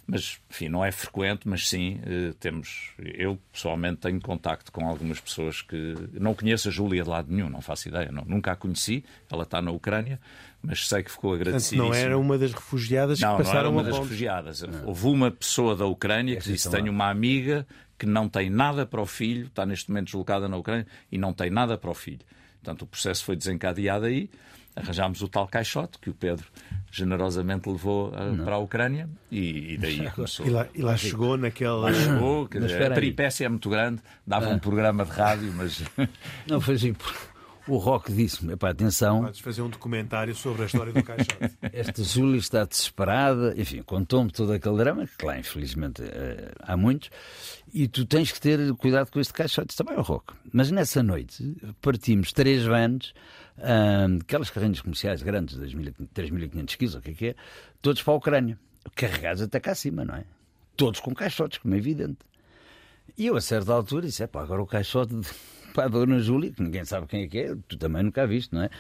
[0.07, 2.93] Mas, enfim, não é frequente, mas sim, uh, temos.
[2.99, 5.95] Eu, pessoalmente, tenho contacto com algumas pessoas que.
[6.13, 9.05] Não conheço a Júlia de lado nenhum, não faço ideia, não, nunca a conheci.
[9.29, 10.21] Ela está na Ucrânia,
[10.63, 11.83] mas sei que ficou agradecida.
[11.83, 14.63] Não era uma das refugiadas não, que passaram não era uma das refugiadas.
[14.63, 14.87] Não.
[14.87, 17.67] Houve uma pessoa da Ucrânia que disse: Tenho uma amiga
[17.99, 21.33] que não tem nada para o filho, está neste momento deslocada na Ucrânia e não
[21.33, 22.25] tem nada para o filho.
[22.63, 24.31] Portanto, o processo foi desencadeado aí.
[24.77, 26.47] Arranjámos o tal caixote que o Pedro
[26.97, 30.47] generosamente levou uh, para a Ucrânia e, e daí começou.
[30.47, 31.77] E lá, e lá chegou naquela.
[31.77, 34.55] Lá chegou, dizer, a peripécia é muito grande, dava ah.
[34.55, 35.83] um programa de rádio, mas.
[36.49, 36.95] Não, foi assim.
[37.69, 39.23] O Rock disse-me: atenção.
[39.23, 41.51] Podes fazer um documentário sobre a história do caixote.
[41.73, 47.11] Esta Júlia está desesperada, enfim, contou-me todo aquele drama, que lá, infelizmente, eh, há muitos,
[47.75, 49.77] e tu tens que ter cuidado com este caixote.
[49.77, 50.33] Também é o Rock.
[50.53, 53.13] Mas nessa noite partimos três vans,
[53.59, 57.35] hum, aquelas carrinhas comerciais grandes, 3.500 quilos, o que é que é,
[57.83, 58.59] todos para a Ucrânia,
[58.95, 60.25] carregados até cá acima, não é?
[60.77, 62.19] Todos com caixotes, como é evidente.
[63.17, 65.15] E eu, a certa altura, disse: é pá, agora o caixote
[65.73, 68.55] para a Dona Júlia, que ninguém sabe quem é que é, tu também nunca viste,
[68.55, 68.71] não é?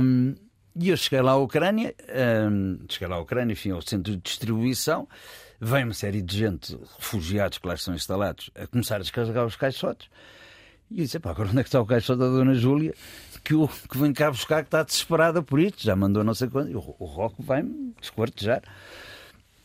[0.00, 0.34] Um,
[0.80, 1.94] e eu cheguei lá à Ucrânia,
[2.50, 5.08] um, cheguei lá à Ucrânia, enfim, ao centro de distribuição,
[5.60, 9.56] vem uma série de gente, refugiados que lá estão instalados, a começar a descarregar os
[9.56, 10.08] caixotes.
[10.90, 12.94] E eu disse, pá, agora onde é que está o caixote da Dona Júlia?
[13.44, 16.48] Que, o, que vem cá buscar, que está desesperada por isto, já mandou não sei
[16.48, 16.70] quando.
[16.70, 18.62] E o, o Rocco vai-me desquartejar.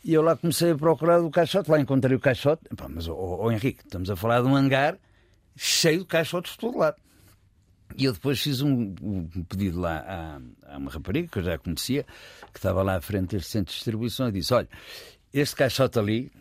[0.04, 2.62] E eu lá comecei a procurar o caixote, lá encontrei o caixote.
[2.76, 4.98] Pá, mas, oh, Henrique, estamos a falar de um hangar
[5.56, 6.96] cheio de caixotes de todo lado.
[7.96, 11.56] E eu depois fiz um, um pedido lá a, a, uma rapariga que eu já
[11.58, 12.04] conhecia,
[12.52, 14.68] que estava lá à frente deste centro de distribuição, e disse: Olha,
[15.32, 16.32] este caixote ali,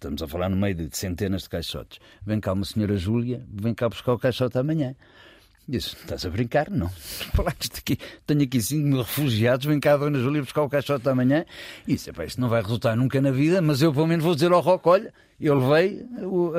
[0.00, 3.74] estamos a falar no meio de centenas de caixotes, vem cá uma senhora Júlia, vem
[3.74, 4.94] cá buscar o caixote amanhã.
[5.68, 6.70] Disse, estás a brincar?
[6.70, 6.90] Não.
[7.46, 11.44] Aqui, tenho aqui 5 mil refugiados, vem cá a Dona Júlia buscar o caixote amanhã.
[11.86, 14.50] E disse, isto não vai resultar nunca na vida, mas eu pelo menos vou dizer
[14.50, 16.52] ao Roque, olha, eu levei o,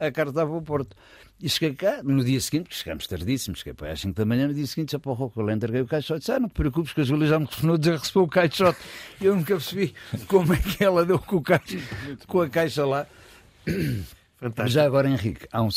[0.00, 0.96] a, a carta para o Porto.
[1.40, 4.54] E cheguei cá, no dia seguinte, chegámos tardíssimo, cheguei para às 5 da manhã, no
[4.54, 7.00] dia seguinte, já para o eu entreguei o caixote, disse, ah, não te preocupes, que
[7.00, 8.78] a Júlia já me telefonou que recebeu o caixote.
[9.22, 9.94] Eu nunca percebi
[10.26, 11.78] como é que ela deu com, o caixa,
[12.26, 13.06] com a caixa lá.
[14.36, 14.68] Fantástico.
[14.68, 15.68] Já agora, Henrique, um,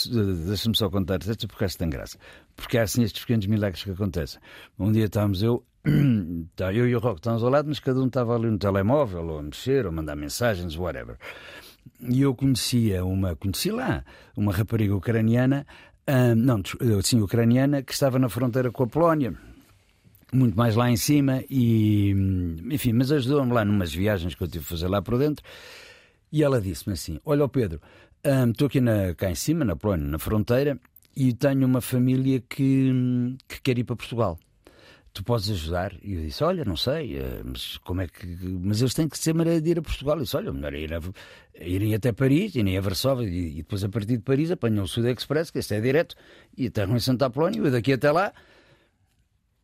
[0.48, 2.18] deixa-me só contar isto porque acho que tem graça.
[2.56, 4.40] Porque há assim estes pequenos milagres que acontecem.
[4.80, 5.64] Um dia estávamos eu,
[6.56, 9.28] tá, eu e o Roque estávamos ao lado, mas cada um estava ali no telemóvel,
[9.28, 11.18] ou a mexer, ou a mandar mensagens, whatever
[12.00, 14.04] e eu conhecia uma, conheci lá,
[14.36, 15.66] uma rapariga ucraniana,
[16.10, 16.62] uh, não,
[17.04, 19.34] sim, ucraniana, que estava na fronteira com a Polónia,
[20.34, 22.12] muito mais lá em cima, e
[22.72, 25.44] enfim, mas ajudou-me lá numas viagens que eu tive a fazer lá por dentro,
[26.32, 27.82] e ela disse-me assim: Olha, Pedro,
[28.50, 30.80] estou aqui na, cá em cima, na Polónia, na fronteira,
[31.16, 34.40] e tenho uma família que, que quer ir para Portugal
[35.14, 35.94] tu podes ajudar?
[36.02, 38.26] E eu disse, olha, não sei, eh, mas como é que.
[38.62, 40.18] Mas eles têm que ser maneira de ir a Portugal.
[40.18, 41.02] Eu disse, olha, melhor é ir a...
[41.60, 45.08] irem até Paris, irem a Varsóvia e, depois a partir de Paris apanham o Sud
[45.10, 46.16] Express, que este é direto,
[46.58, 48.34] e aterram em Santa Apolónia, e daqui até lá.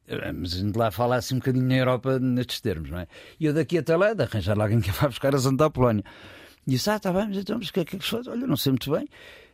[0.07, 3.07] Eh, mas a gente lá fala assim um bocadinho na Europa nestes termos, não é?
[3.39, 6.03] E eu daqui até lá, de arranjar lá alguém que vá buscar a Santa Apolónia.
[6.65, 8.27] E disse, ah, está bem, mas então, mas o que é que faz?
[8.27, 9.07] Olha, não sei muito bem.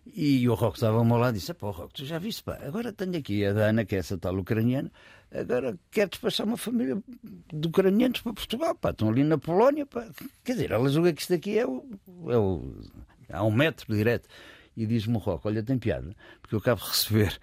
[0.06, 2.60] E o Roque estava ao meu lado e disse: Pô, Roque, tu já viste, pá,
[2.62, 4.92] agora tenho aqui a Dana, que é essa tal ucraniana,
[5.34, 7.02] agora quer despachar uma família
[7.52, 10.08] de ucranianos para Portugal, pá, estão ali na Polónia, pá.
[10.44, 11.84] Quer dizer, ela julga que isto aqui é o.
[12.30, 12.74] É o
[13.30, 14.28] há um metro direto.
[14.76, 17.40] E diz-me o Olha, tem piada, porque eu acabo de receber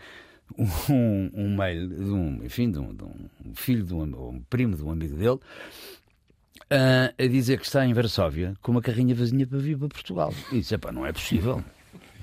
[0.59, 4.77] um, um mail de um, enfim, de um, de um filho, de um, um primo
[4.77, 5.39] de um amigo dele.
[6.73, 10.33] Uh, a dizer que está em Varsóvia com uma carrinha vazinha para vir para Portugal.
[10.53, 11.65] E disse: não é possível.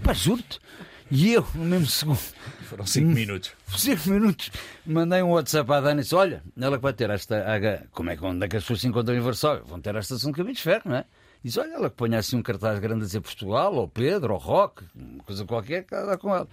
[0.03, 0.59] Pá, juro-te.
[1.09, 2.19] E eu, no mesmo segundo.
[2.63, 3.51] Foram 5 minutos.
[3.75, 4.51] 5 minutos.
[4.85, 7.45] Mandei um WhatsApp à Dani e disse: Olha, ela que vai ter esta.
[7.91, 9.63] Como é que, onde é que as pessoas se encontram em Varsóvia?
[9.65, 11.05] Vão ter a estação de caminhos de ferro, não é?
[11.43, 14.39] Diz: Olha, ela que ponha assim um cartaz grande a dizer Portugal, ou Pedro, ou
[14.39, 14.83] Roque,
[15.25, 16.47] coisa qualquer, que ela com ela.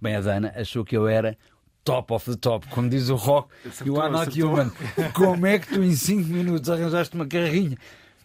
[0.00, 1.36] Bem, a Dana achou que eu era
[1.84, 3.48] top of the top, como diz o Rock,
[3.84, 4.70] you are not human.
[5.14, 7.76] Como é que tu em 5 minutos arranjaste uma carrinha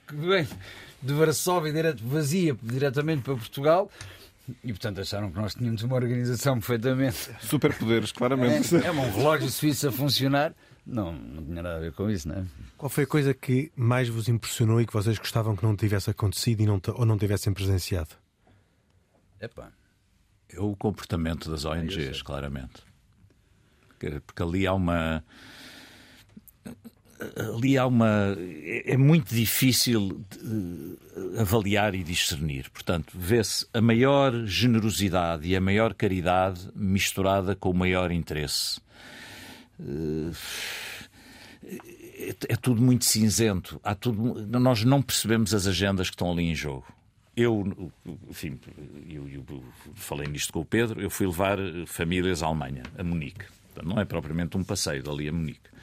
[0.08, 0.48] que vem
[1.02, 3.90] de Varsóvia direto, vazia diretamente para Portugal?
[4.64, 7.32] E portanto acharam que nós tínhamos uma organização perfeitamente.
[7.42, 8.76] Superpoderes, claramente.
[8.76, 10.54] É, é um relógio suíço a funcionar.
[10.86, 12.46] Não, não tinha nada a ver com isso, não é?
[12.78, 16.10] Qual foi a coisa que mais vos impressionou e que vocês gostavam que não tivesse
[16.10, 18.10] acontecido e não, ou não tivessem presenciado?
[19.40, 19.72] Epá.
[20.50, 22.84] É o comportamento das ONGs, claramente.
[23.98, 25.24] Porque ali há uma.
[27.56, 28.38] Ali há uma.
[28.86, 30.24] É muito difícil
[31.38, 32.70] avaliar e discernir.
[32.70, 38.82] Portanto, vê-se a maior generosidade e a maior caridade misturada com o maior interesse.
[42.16, 43.80] É, é tudo muito cinzento.
[43.84, 46.86] Há tudo, nós não percebemos as agendas que estão ali em jogo.
[47.36, 47.92] Eu,
[48.30, 48.60] enfim,
[49.10, 49.64] eu, eu
[49.96, 51.58] falei nisto com o Pedro, eu fui levar
[51.88, 53.46] famílias à Alemanha, a Munique.
[53.84, 55.74] Não é propriamente um passeio dali a Munique.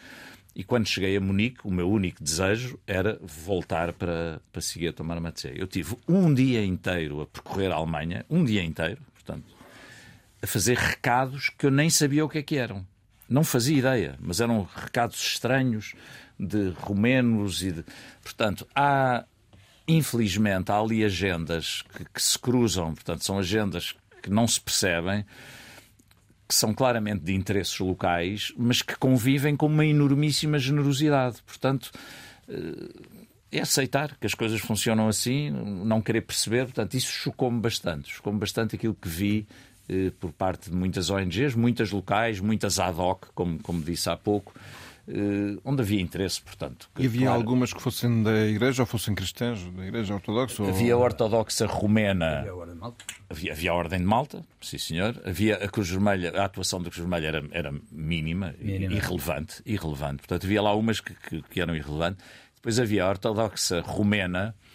[0.54, 4.92] E quando cheguei a Munique, o meu único desejo era voltar para, para seguir a
[4.92, 9.46] tomar uma Eu tive um dia inteiro a percorrer a Alemanha, um dia inteiro, portanto,
[10.42, 12.86] a fazer recados que eu nem sabia o que é que eram.
[13.28, 15.94] Não fazia ideia, mas eram recados estranhos
[16.38, 17.84] de romenos e de...
[18.22, 19.24] Portanto, há,
[19.86, 25.24] infelizmente, há ali agendas que, que se cruzam, portanto, são agendas que não se percebem,
[26.50, 31.36] que são claramente de interesses locais, mas que convivem com uma enormíssima generosidade.
[31.46, 31.92] Portanto,
[32.48, 32.88] eh,
[33.52, 36.64] é aceitar que as coisas funcionam assim, não querer perceber.
[36.64, 38.10] Portanto, isso chocou-me bastante.
[38.12, 39.46] Chocou-me bastante aquilo que vi
[39.88, 44.16] eh, por parte de muitas ONGs, muitas locais, muitas ad hoc, como, como disse há
[44.16, 44.52] pouco,
[45.64, 46.88] onde havia interesse, portanto.
[46.98, 50.62] E havia claro, algumas que fossem da Igreja ou fossem cristãs, da Igreja Ortodoxa?
[50.62, 51.02] Havia ou...
[51.02, 52.40] ortodoxa romena.
[52.40, 53.04] Havia a Ordem de Malta?
[53.28, 55.20] Havia, havia a Ordem de Malta, sim senhor.
[55.24, 60.18] Havia a Cruz Vermelha, a atuação da Cruz Vermelha era, era mínima, mínima, irrelevante, irrelevante.
[60.18, 62.24] Portanto, havia lá umas que, que, que eram irrelevantes.
[62.56, 64.69] Depois havia a ortodoxa romena, eh,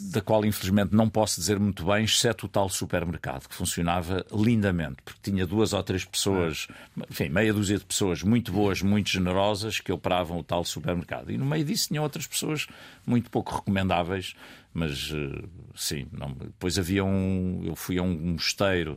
[0.00, 4.96] da qual infelizmente não posso dizer muito bem, exceto o tal supermercado, que funcionava lindamente,
[5.04, 6.66] porque tinha duas ou três pessoas,
[7.10, 11.30] enfim, meia dúzia de pessoas muito boas, muito generosas, que operavam o tal supermercado.
[11.30, 12.66] E no meio disso tinha outras pessoas
[13.06, 14.34] muito pouco recomendáveis,
[14.72, 15.44] mas eh,
[15.74, 17.62] sim, não, depois havia um.
[17.64, 18.96] Eu fui a um mosteiro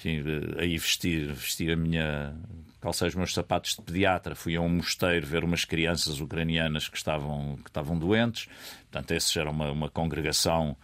[0.00, 0.22] enfim,
[0.58, 2.34] aí vestir, vestir a minha
[2.80, 6.96] calcei os meus sapatos de pediatra, fui a um mosteiro ver umas crianças ucranianas que
[6.96, 8.48] estavam, que estavam doentes.
[8.90, 10.74] Portanto, essa era uma, uma congregação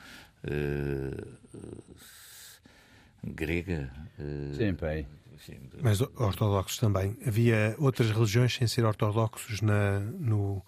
[0.45, 1.27] uh,
[3.25, 3.91] grega.
[4.19, 5.07] Uh, Sim, pai.
[5.81, 7.17] Mas ortodoxos também.
[7.27, 10.63] Havia outras religiões sem ser ortodoxos na, no,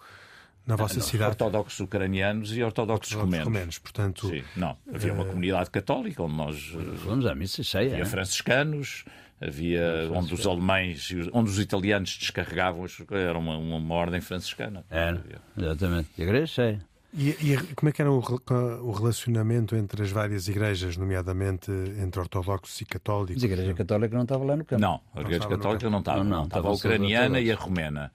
[0.69, 1.31] na vossa não, cidade?
[1.31, 3.45] Ortodoxos ucranianos e ortodoxos, ortodoxos romenos.
[3.45, 3.77] romenos.
[3.79, 4.27] portanto...
[4.27, 4.77] Sim, não.
[4.93, 5.27] Havia uma uh...
[5.27, 6.71] comunidade católica onde nós...
[7.03, 7.93] Vamos à missa cheia.
[7.93, 9.03] Havia franciscanos,
[9.41, 14.85] havia onde os alemães, onde os italianos descarregavam, era uma, uma ordem franciscana.
[14.89, 15.23] Era,
[15.57, 16.09] exatamente.
[16.17, 16.89] E a igreja cheia.
[17.11, 22.19] E, e, como é que era o, o, relacionamento entre as várias igrejas, nomeadamente entre
[22.19, 23.41] ortodoxos e católicos?
[23.41, 24.79] Mas a igreja católica não estava lá no campo.
[24.79, 26.23] Não, a igreja católica não estava.
[26.23, 28.11] Não, não, estava a ucraniana e a romena.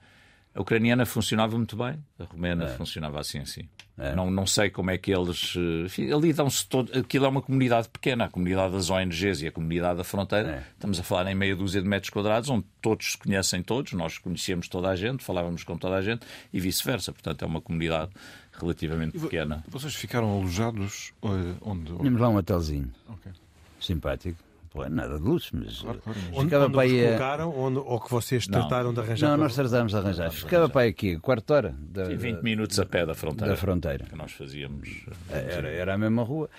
[0.55, 2.67] A ucraniana funcionava muito bem, a romena é.
[2.69, 3.67] funcionava assim assim.
[3.97, 4.15] É.
[4.15, 5.53] Não, não sei como é que eles.
[5.57, 6.97] Eh, enfim, ali dão-se todo.
[6.97, 10.49] Aquilo é uma comunidade pequena, a comunidade das ONGs e a comunidade da fronteira.
[10.49, 10.63] É.
[10.71, 14.17] Estamos a falar em meia dúzia de metros quadrados, onde todos se conhecem todos, nós
[14.17, 17.11] conhecíamos toda a gente, falávamos com toda a gente e vice-versa.
[17.11, 18.11] Portanto, é uma comunidade
[18.53, 19.61] relativamente pequena.
[19.67, 21.93] Vocês ficaram alojados eh, onde?
[21.97, 22.89] Tínhamos lá um hotelzinho.
[23.09, 23.33] Okay.
[23.81, 24.41] Simpático.
[24.75, 25.79] Pô, é nada de luxo, mas.
[25.79, 26.89] Claro, claro, ficava onde, para.
[26.89, 29.29] Colocaram, onde, ou que vocês trataram de arranjar?
[29.29, 30.31] Não, nós tratámos de arranjar.
[30.31, 31.73] Ficava para aí aqui, quarto hora.
[31.79, 33.53] Da, Sim, 20 minutos a pé da fronteira.
[33.53, 34.03] Da fronteira.
[34.03, 35.05] Que nós fazíamos.
[35.29, 36.49] É, era, era a mesma rua.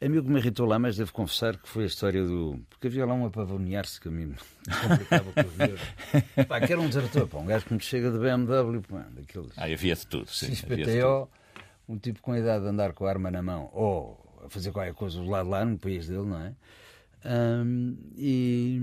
[0.00, 2.58] A mim o que me irritou lá, mas devo confessar que foi a história do.
[2.70, 4.34] Porque havia lá um apavonear-se que a mim
[4.80, 5.78] complicava com o ver.
[6.48, 9.52] Pá, que era um desertor, pá, um gajo que me chega de BMW, pá, daqueles.
[9.58, 10.54] Ah, havia de tudo, sim.
[10.54, 11.28] XPTO,
[11.86, 14.72] um tipo com a idade de andar com a arma na mão, ou a fazer
[14.72, 16.54] qualquer coisa do lado lá no país dele, não é?
[17.24, 18.82] Um, e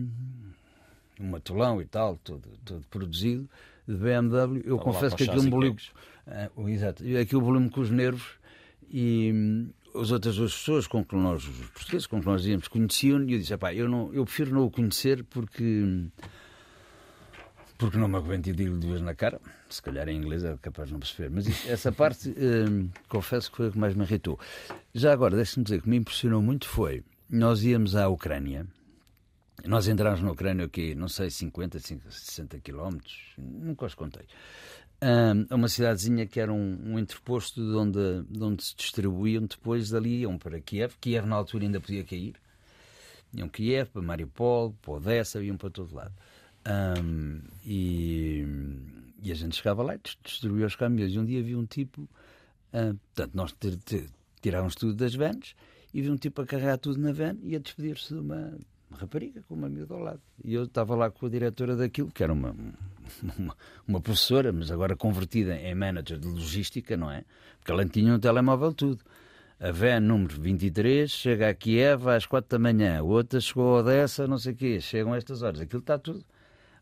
[1.19, 3.49] um matulão e tal, todo, todo produzido,
[3.87, 4.61] de BMW.
[4.65, 5.75] Eu confesso que aquilo emboliu.
[6.55, 8.37] Uh, exato, aquilo emboliu-me com os nervos
[8.89, 12.67] e hum, as outras duas pessoas com que nós, os portugueses, com que nós íamos,
[12.67, 15.85] conheciam e eu disse: eu, não, eu prefiro não o conhecer porque.
[17.77, 20.87] Porque não me aguento e digo vez na cara, se calhar em inglês é capaz
[20.87, 24.39] de não perceber, mas essa parte hum, confesso que foi a que mais me irritou.
[24.95, 28.65] Já agora, deixe-me dizer que me impressionou muito foi nós íamos à Ucrânia.
[29.65, 34.25] Nós entramos na Ucrânia, aqui, não sei, 50, 60 quilómetros, nunca os contei.
[35.01, 39.89] a uma cidadezinha que era um, um entreposto de onde, de onde se distribuíam depois
[39.89, 40.95] dali, iam para Kiev.
[41.01, 42.35] Kiev na altura ainda podia cair.
[43.33, 46.13] Iam Kiev, para Mariupol, para Odessa, iam para todo lado.
[47.01, 48.45] Um, e,
[49.21, 51.13] e, a gente chegava lá e distribuía os caminhões.
[51.13, 53.55] E um dia vi um tipo, uh, portanto, nós
[54.41, 55.55] tirávamos tudo das vans
[55.97, 58.55] e vi um tipo a carregar tudo na van e a despedir-se de uma,
[58.91, 60.21] rapariga com uma amiga ao lado.
[60.45, 62.55] E eu estava lá com a diretora daquilo, que era uma,
[63.39, 67.23] uma, uma, professora, mas agora convertida em manager de logística, não é?
[67.57, 69.03] Porque ela tinha um telemóvel tudo.
[69.59, 74.27] A van número 23 chega a Kiev às 4 da manhã, outra chegou a Odessa,
[74.27, 75.61] não sei o quê, chegam a estas horas.
[75.61, 76.23] Aquilo está tudo.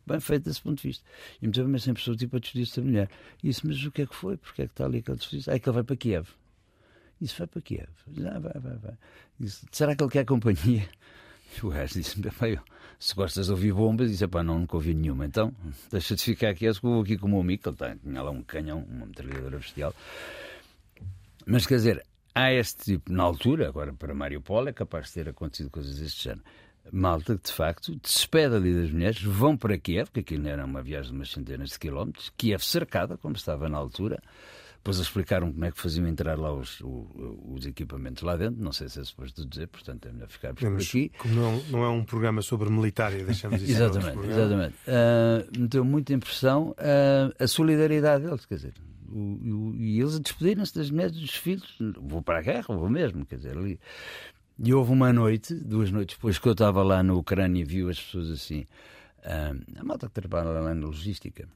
[0.06, 1.06] bem feito desse ponto de vista.
[1.42, 3.10] E muitas vezes sempre estou tipo a discutir esta mulher.
[3.42, 4.36] E disse, mas o que é que foi?
[4.36, 5.50] Porque é que está ali aquele discurso?
[5.50, 6.28] É que ele vai para Kiev.
[7.22, 7.90] Isso vai para Kiev.
[8.26, 8.94] Ah, vai, vai, vai.
[9.40, 10.88] Disse, Será que ele quer companhia?
[11.64, 12.20] O gajo disse:
[13.00, 15.26] se gostas de ouvir bombas, disse: pá, não, nunca ouvi nenhuma.
[15.26, 15.54] Então,
[15.92, 18.32] deixa de ficar aqui, eu vou aqui com o meu amigo, que ele tinha lá
[18.32, 19.94] um canhão, uma metralhadora bestial.
[21.46, 25.30] Mas quer dizer, há este tipo, na altura, agora para Mariupol, é capaz de ter
[25.30, 26.44] acontecido coisas deste género.
[26.92, 30.84] Malta que, de facto, despede ali das mulheres, vão para Kiev, que aquilo era uma
[30.84, 34.22] viagem de umas centenas de quilómetros, Kiev cercada, como estava na altura,
[34.86, 38.64] depois explicaram como é que faziam entrar lá os, os, equipamentos lá dentro.
[38.64, 41.12] Não sei se é suposto dizer, portanto é melhor ficarmos por aqui.
[41.18, 44.76] Como não, não é um programa sobre militar, deixamos isso Exatamente, exatamente.
[44.86, 48.74] Uh, me deu muita impressão uh, a solidariedade deles, quer dizer.
[49.10, 51.80] O, o, e eles despedirem-se das mulheres dos filhos.
[52.00, 53.80] Vou para a guerra, vou mesmo, quer dizer, ali.
[54.64, 57.90] E houve uma noite, duas noites depois que eu estava lá na Ucrânia e vi
[57.90, 58.68] as pessoas assim.
[59.22, 61.48] Uh, a malta que trabalha lá na logística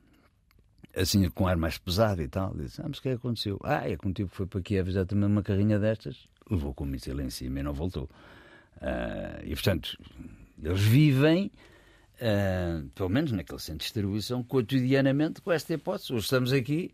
[1.00, 2.54] assim com ar mais pesado e tal.
[2.56, 3.60] Disse, ah, mas o que é que aconteceu?
[3.64, 6.88] Ah, é que um tipo foi para Kiev exatamente uma carrinha destas, levou com o
[6.88, 8.10] míssil em cima e não voltou.
[8.78, 9.98] Uh, e portanto,
[10.62, 11.52] eles vivem,
[12.16, 16.14] uh, pelo menos naquele centro de distribuição, cotidianamente com esta hipótese.
[16.14, 16.94] Hoje estamos aqui,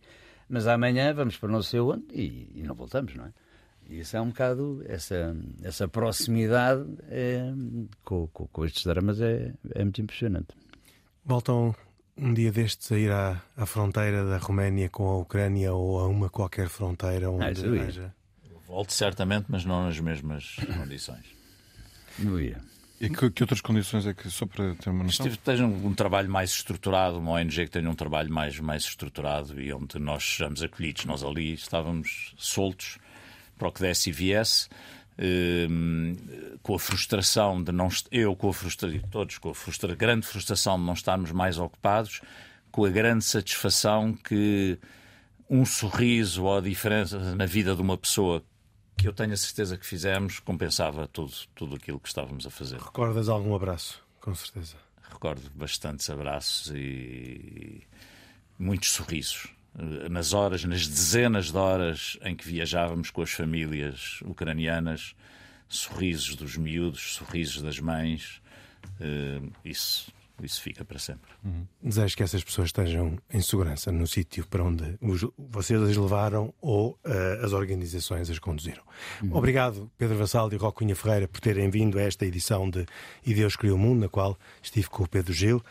[0.50, 3.34] mas amanhã vamos para não sei onde e, e não voltamos, não é?
[3.88, 7.54] E isso é um bocado, essa, essa proximidade é,
[8.04, 10.48] com, com, com estes dramas é, é muito impressionante.
[11.24, 11.76] Voltam
[12.18, 16.08] um dia destes a ir à, à fronteira da Roménia com a Ucrânia ou a
[16.08, 18.14] uma qualquer fronteira onde ah, haja.
[18.68, 21.26] Volto certamente, mas não nas mesmas condições.
[22.18, 22.62] Não ia.
[23.00, 25.26] E que, que, outras condições é que, só para ter uma noção?
[25.26, 28.84] Que esteja um, um, trabalho mais estruturado, uma ONG que tenha um trabalho mais, mais
[28.84, 31.04] estruturado e onde nós sejamos acolhidos.
[31.06, 32.98] Nós ali estávamos soltos
[33.58, 34.70] para o que desse e viesse.
[35.18, 36.16] Ehm,
[36.62, 40.78] com a frustração de não eu com a frustração todos com a frustra, grande frustração
[40.78, 42.20] de não estarmos mais ocupados
[42.70, 44.78] com a grande satisfação que
[45.50, 48.44] um sorriso ou a diferença na vida de uma pessoa
[48.98, 52.78] que eu tenho a certeza que fizemos compensava tudo tudo aquilo que estávamos a fazer.
[52.78, 54.04] Recordas algum abraço?
[54.20, 54.76] Com certeza.
[55.10, 57.84] Recordo bastantes abraços e
[58.60, 59.55] muitos sorrisos
[60.10, 65.16] nas horas, nas dezenas de horas em que viajávamos com as famílias ucranianas,
[65.68, 68.42] sorrisos dos miúdos, sorrisos das mães,
[69.02, 71.30] uh, isso, isso fica para sempre.
[71.44, 71.68] Uhum.
[71.82, 76.54] Desejo que essas pessoas estejam em segurança no sítio para onde os, vocês as levaram
[76.62, 78.84] ou uh, as organizações as conduziram.
[79.22, 79.36] Uhum.
[79.36, 82.86] Obrigado, Pedro Vassal e Rocunha Ferreira, por terem vindo a esta edição de
[83.26, 85.62] E Deus Criou o Mundo, na qual estive com o Pedro Gil.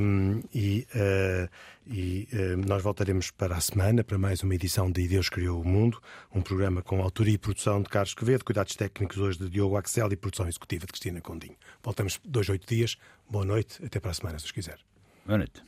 [0.00, 1.48] Um, e uh,
[1.88, 5.64] e eh, nós voltaremos para a semana para mais uma edição de Deus Criou o
[5.64, 6.00] Mundo,
[6.34, 10.12] um programa com autoria e produção de Carlos Quevedo, cuidados técnicos hoje de Diogo Axel
[10.12, 11.56] e produção executiva de Cristina Condinho.
[11.82, 12.96] Voltamos dois, oito dias.
[13.28, 14.78] Boa noite, até para a semana, se os quiser.
[15.24, 15.62] Boa noite.